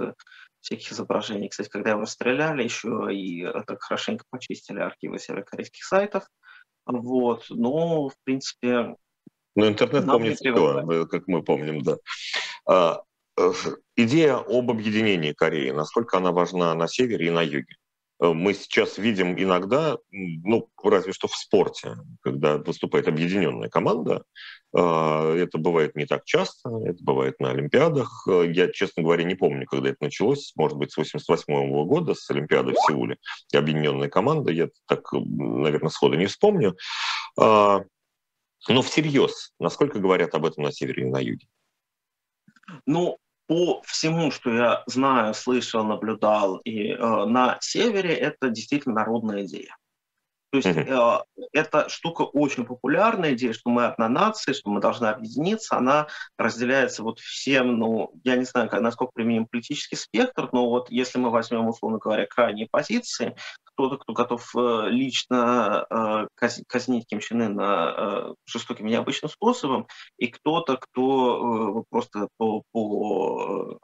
[0.61, 1.49] всяких изображений.
[1.49, 6.25] Кстати, когда его расстреляли, еще и так хорошенько почистили архивы северокорейских сайтов.
[6.85, 7.47] Вот.
[7.49, 8.97] Но, в принципе...
[9.55, 13.03] Ну, интернет помнит все, как мы помним, да.
[13.39, 13.53] Э,
[13.97, 17.77] идея об объединении Кореи, насколько она важна на севере и на юге.
[18.21, 24.25] Э, мы сейчас видим иногда, ну, разве что в спорте, когда выступает объединенная команда.
[24.75, 28.27] Э, это бывает не так часто, это бывает на Олимпиадах.
[28.27, 30.53] Я, честно говоря, не помню, когда это началось.
[30.57, 33.19] Может быть, с 88 года, с Олимпиады в Сеуле.
[33.55, 36.77] Объединенная команда, я так, наверное, сходу не вспомню.
[37.37, 41.47] Но всерьез, насколько говорят об этом на севере и на юге?
[42.85, 49.45] Ну, по всему, что я знаю, слышал, наблюдал и э, на севере, это действительно народная
[49.45, 49.77] идея.
[50.63, 51.19] То есть э,
[51.53, 57.03] эта штука очень популярная, идея, что мы одна нация, что мы должны объединиться, она разделяется
[57.03, 61.69] вот всем, ну, я не знаю, насколько применим политический спектр, но вот если мы возьмем,
[61.69, 63.37] условно говоря, крайние позиции,
[63.77, 69.87] кто-то, кто готов э, лично э, казнить Ким Чен Ына э, жестоким необычным способом,
[70.17, 73.79] и кто-то, кто просто по, по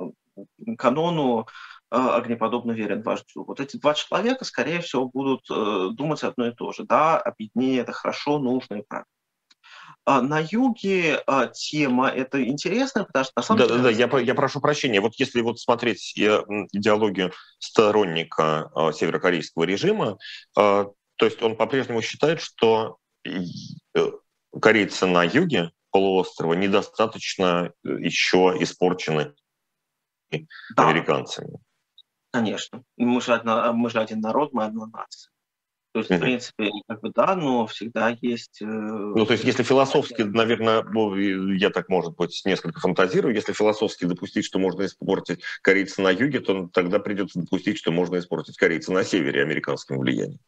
[0.79, 1.47] канону
[1.93, 3.45] огнеподобно верен вождю.
[3.45, 6.85] Вот эти два человека, скорее всего, будут думать одно и то же.
[6.85, 9.07] Да, объединение– это хорошо, нужно и правильно.
[10.05, 13.79] А на юге а, тема это интересная, потому что на самом да, деле...
[13.79, 15.01] Да, да, я, я прошу прощения.
[15.01, 20.19] Вот если вот смотреть идеологию сторонника а, северокорейского режима,
[21.23, 24.11] то есть он по-прежнему считает, что э,
[24.61, 29.33] корейцы на юге полуострова недостаточно э, еще испорчены
[30.31, 30.89] да.
[30.89, 31.61] американцами.
[32.33, 32.83] Конечно.
[32.97, 35.31] Мы же, одна, мы же один народ, мы одна нация.
[35.93, 38.63] То есть, в принципе, как бы да, но всегда есть...
[38.63, 40.83] Э, ну, то есть, если философски, наверное,
[41.59, 46.41] я так, может быть, несколько фантазирую, если философски допустить, что можно испортить корейца на юге,
[46.41, 50.41] то тогда придется допустить, что можно испортить корейца на севере американским влиянием.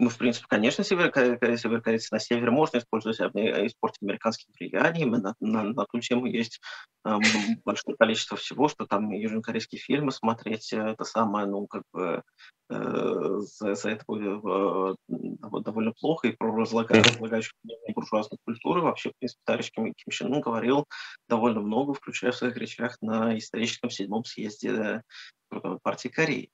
[0.00, 5.10] Ну, в принципе, конечно, северокорейцы на севере можно использовать, испортить американским влиянием.
[5.10, 6.58] На, на, на ту тему есть
[7.04, 7.18] э,
[7.66, 12.22] большое количество всего, что там южнокорейские фильмы смотреть, э, это самое, ну, как бы
[12.70, 17.52] э, за, за это э, довольно плохо, и про разлагающую
[17.94, 20.86] буржуазную культуру вообще, в принципе, товарищ Ким, Ким Чен Ын говорил
[21.28, 25.02] довольно много, включая в своих речах на историческом седьмом съезде
[25.50, 26.48] э, партии Кореи.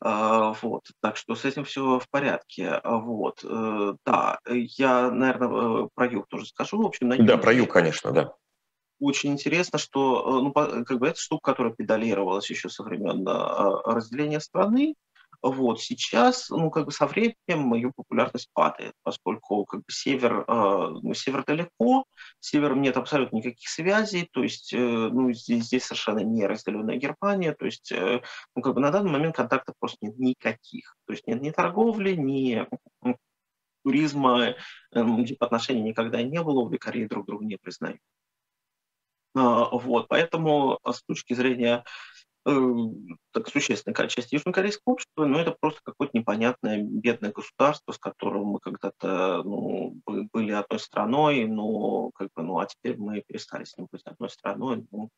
[0.00, 2.68] А, вот, так что с этим все в порядке.
[2.68, 6.82] А, вот, э, да, я, наверное, э, про юг тоже скажу.
[6.82, 8.32] В общем, на да, про юг, конечно, да.
[9.00, 14.94] очень интересно, что ну, как бы это штука, которая педалировалась еще со времен разделения страны,
[15.42, 20.88] вот сейчас, ну, как бы со временем ее популярность падает, поскольку как бы север, э,
[21.02, 22.04] ну, север далеко,
[22.40, 26.96] с севером нет абсолютно никаких связей, то есть, э, ну, здесь, здесь совершенно не разделенная
[26.96, 28.22] Германия, то есть, э,
[28.54, 32.14] ну, как бы на данный момент контактов просто нет никаких, то есть нет ни торговли,
[32.14, 32.66] ни
[33.84, 34.54] туризма, э,
[35.38, 38.00] отношений никогда не было, Кореи друг друга не признают.
[39.36, 41.84] А, вот, поэтому с точки зрения
[43.32, 48.60] так существенная часть южнокорейского общества, но это просто какое-то непонятное бедное государство, с которым мы
[48.60, 53.88] когда-то ну, были одной страной, но как бы, ну, а теперь мы перестали с ним
[53.90, 55.10] быть одной страной, ну,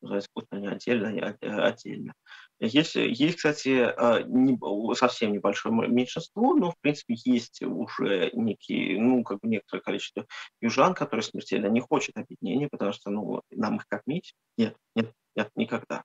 [0.00, 2.14] называется, пусть они отдельно, отдельно.
[2.60, 4.56] Есть, есть, кстати, э, не,
[4.94, 10.26] совсем небольшое меньшинство, но, в принципе, есть уже некие, ну, как бы некоторое количество
[10.60, 14.34] южан, которые смертельно не хотят объединения, потому что, ну, нам их кормить?
[14.56, 16.04] Нет, нет, нет, никогда.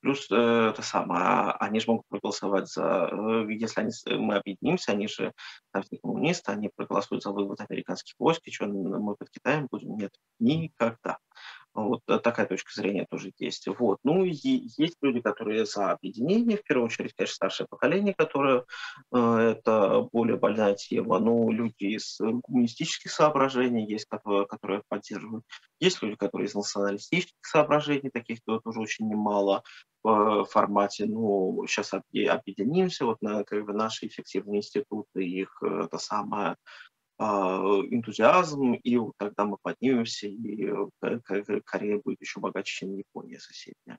[0.00, 3.92] Плюс э, это самое, а они же могут проголосовать за, э, если они,
[4.22, 5.32] мы объединимся, они же
[5.72, 9.96] там все коммунисты, они проголосуют за вывод американских войск, и что мы под Китаем будем?
[9.96, 11.18] Нет, никогда.
[11.74, 13.66] Вот э, такая точка зрения тоже есть.
[13.66, 13.98] Вот.
[14.02, 18.64] Ну и есть люди, которые за объединение, в первую очередь, конечно, старшее поколение, которое
[19.12, 21.18] э, это более больная тема.
[21.18, 25.44] Ну, люди из коммунистических соображений есть, которые, которые поддерживают.
[25.80, 29.62] Есть люди, которые из националистических соображений, таких тоже очень немало
[30.02, 35.98] в формате, ну, сейчас объединимся, вот на как бы наши эффективные институты, их э, это
[35.98, 36.56] самое
[37.18, 41.20] энтузиазм, и тогда мы поднимемся, и э,
[41.64, 43.98] Корея будет еще богаче, чем Япония соседняя.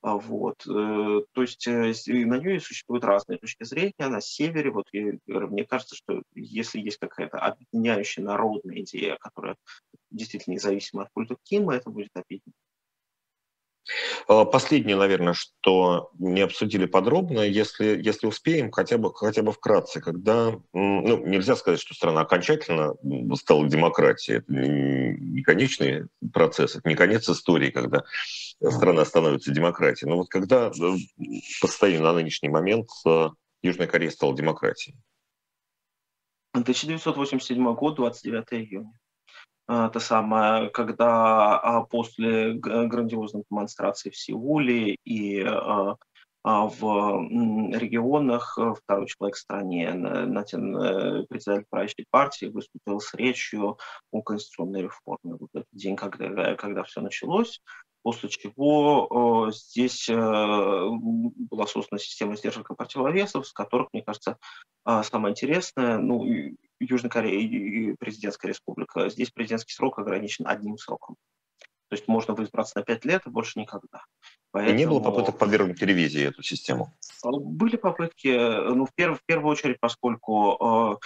[0.00, 0.66] А, вот.
[0.66, 3.92] Э, то есть на нее существуют разные точки зрения.
[3.98, 9.56] На севере, вот мне кажется, что если есть какая-то объединяющая народная идея, которая
[10.10, 12.67] действительно независима от культа Кима, это будет объединение.
[14.26, 20.00] А, последнее, наверное, что не обсудили подробно, если, если успеем, хотя бы, хотя бы вкратце,
[20.00, 22.94] когда, ну, нельзя сказать, что страна окончательно
[23.36, 28.04] стала демократией, это не конечный процесс, это не конец истории, когда
[28.62, 30.70] страна становится демократией, но вот когда э,
[31.60, 33.28] по состоянию на нынешний момент э,
[33.62, 34.96] Южная Корея стала демократией?
[36.52, 38.92] 1987 год, 29 июня.
[39.68, 45.96] А, это самое, когда а, после грандиозных демонстраций в Сеуле и а,
[46.44, 46.80] в
[47.76, 53.76] регионах э, второй человек в стране, Натин, э, председатель правящей партии, выступил с речью
[54.12, 55.36] о конституционной реформе.
[55.38, 57.60] Вот этот день, когда, когда все началось,
[58.02, 64.38] после чего э, здесь э, была создана система сдержек и противовесов, с которых, мне кажется,
[64.86, 66.24] э, самое интересное, ну,
[66.80, 71.16] Южная Корея и президентская республика, здесь президентский срок ограничен одним сроком.
[71.88, 74.04] То есть можно избраться на пять лет и больше никогда.
[74.50, 74.74] Поэтому...
[74.74, 76.94] И не было попыток подвергнуть ревизии эту систему?
[77.24, 80.98] Были попытки, ну, в, перв, в первую очередь, поскольку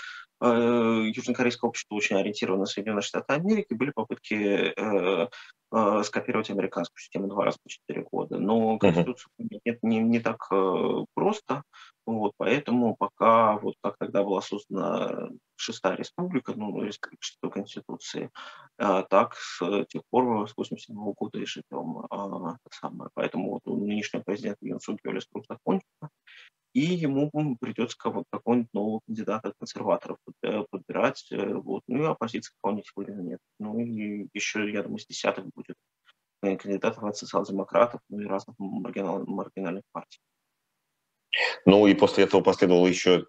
[0.42, 5.28] э, э, южнокорейское общество очень ориентировано на Соединенные Штаты Америки, были попытки э,
[5.72, 8.38] э, скопировать американскую систему два раза по четыре года.
[8.38, 9.60] Но Конституцию uh-huh.
[9.64, 11.62] нет, не, не так э, просто.
[12.04, 18.30] Вот, поэтому пока, вот как тогда была создана шестая республика, ну, республика шестой конституции,
[18.76, 22.06] а, так с тех пор, с 87 года и живем.
[22.10, 23.10] А, самое.
[23.14, 26.10] Поэтому вот у нынешнего президента Юн Йоли срок закончится,
[26.72, 27.30] и ему
[27.60, 30.18] придется какого-нибудь нового кандидата консерваторов
[30.70, 33.40] подбирать, э, вот, ну и оппозиции кого-нибудь нет.
[33.58, 35.76] Ну и еще, я думаю, с десяток будет
[36.42, 40.20] э, кандидатов от социал-демократов, ну и разных маргинал, маргинальных партий.
[41.64, 43.26] Ну и после этого последовала еще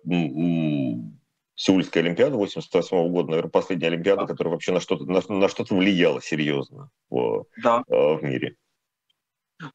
[1.56, 4.28] Сеульская Олимпиада 88 года, наверное, последняя Олимпиада, да.
[4.28, 7.84] которая вообще на что-то на, на что-то влияла серьезно в, да.
[7.88, 8.56] э, в мире.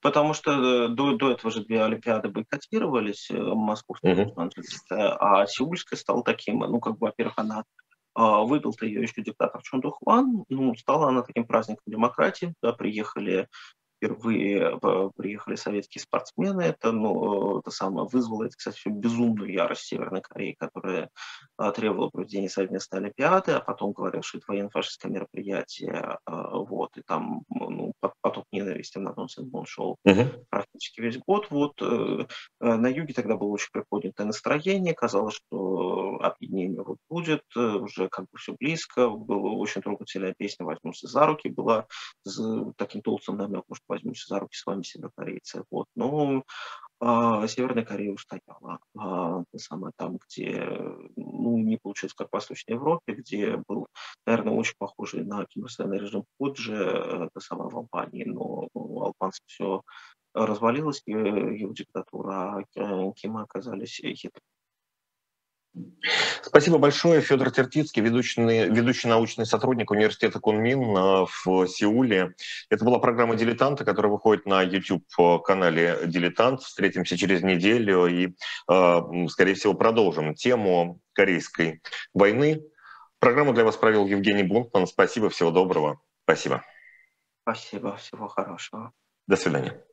[0.02, 4.50] Потому что э, до, до этого же две Олимпиады бойкотировались, э, московская угу.
[4.90, 7.64] а Сеульская стала таким, ну, как бы, во-первых, она
[8.14, 13.46] выбил-то ее еще диктатор Чон Хван, ну, стала она таким праздником демократии, да, приехали
[13.99, 16.62] впервые э, приехали советские спортсмены.
[16.62, 21.11] Это, ну, это самое вызвало, это, кстати, безумную ярость Северной Кореи, которая
[21.57, 26.18] а, требовала проведения совместной Олимпиады, а потом говорил, что это военно-фашистское мероприятие.
[26.26, 30.44] Вот, и там ну, поток ненависти на Нонсен он шел uh-huh.
[30.51, 31.49] практически весь год.
[31.51, 32.26] Вот, э,
[32.61, 38.26] э, на юге тогда было очень приподнятое настроение, казалось, что объединение вот будет, уже как
[38.30, 41.86] бы все близко, была очень трогательная песня «Возьмемся за руки», была
[42.24, 42.40] с
[42.76, 45.64] таким толстым намеком, что возьмемся за руки с вами, северокорейцы.
[45.70, 45.86] Вот.
[45.95, 46.45] Ну,
[47.01, 48.80] а, Северная Корея устояла.
[48.97, 50.64] А, самое там, где
[51.16, 53.86] ну, не получилось, как в Восточной Европе, где был,
[54.26, 59.82] наверное, очень похожий на кимостоянный режим Пуджи, это самое в Албании, но у албанцев все
[60.34, 64.57] развалилось, его диктатура, а Кима оказались хитрыми.
[66.42, 67.20] Спасибо большое.
[67.20, 72.34] Федор Тертицкий, ведущий, ведущий научный сотрудник университета Кунмин э, в Сеуле.
[72.70, 76.62] Это была программа «Дилетанты», которая выходит на YouTube-канале «Дилетант».
[76.62, 78.34] Встретимся через неделю и,
[78.70, 81.82] э, скорее всего, продолжим тему Корейской
[82.14, 82.62] войны.
[83.18, 84.86] Программу для вас провел Евгений Бунтман.
[84.86, 86.00] Спасибо, всего доброго.
[86.24, 86.62] Спасибо.
[87.42, 88.92] Спасибо, всего хорошего.
[89.26, 89.88] До свидания.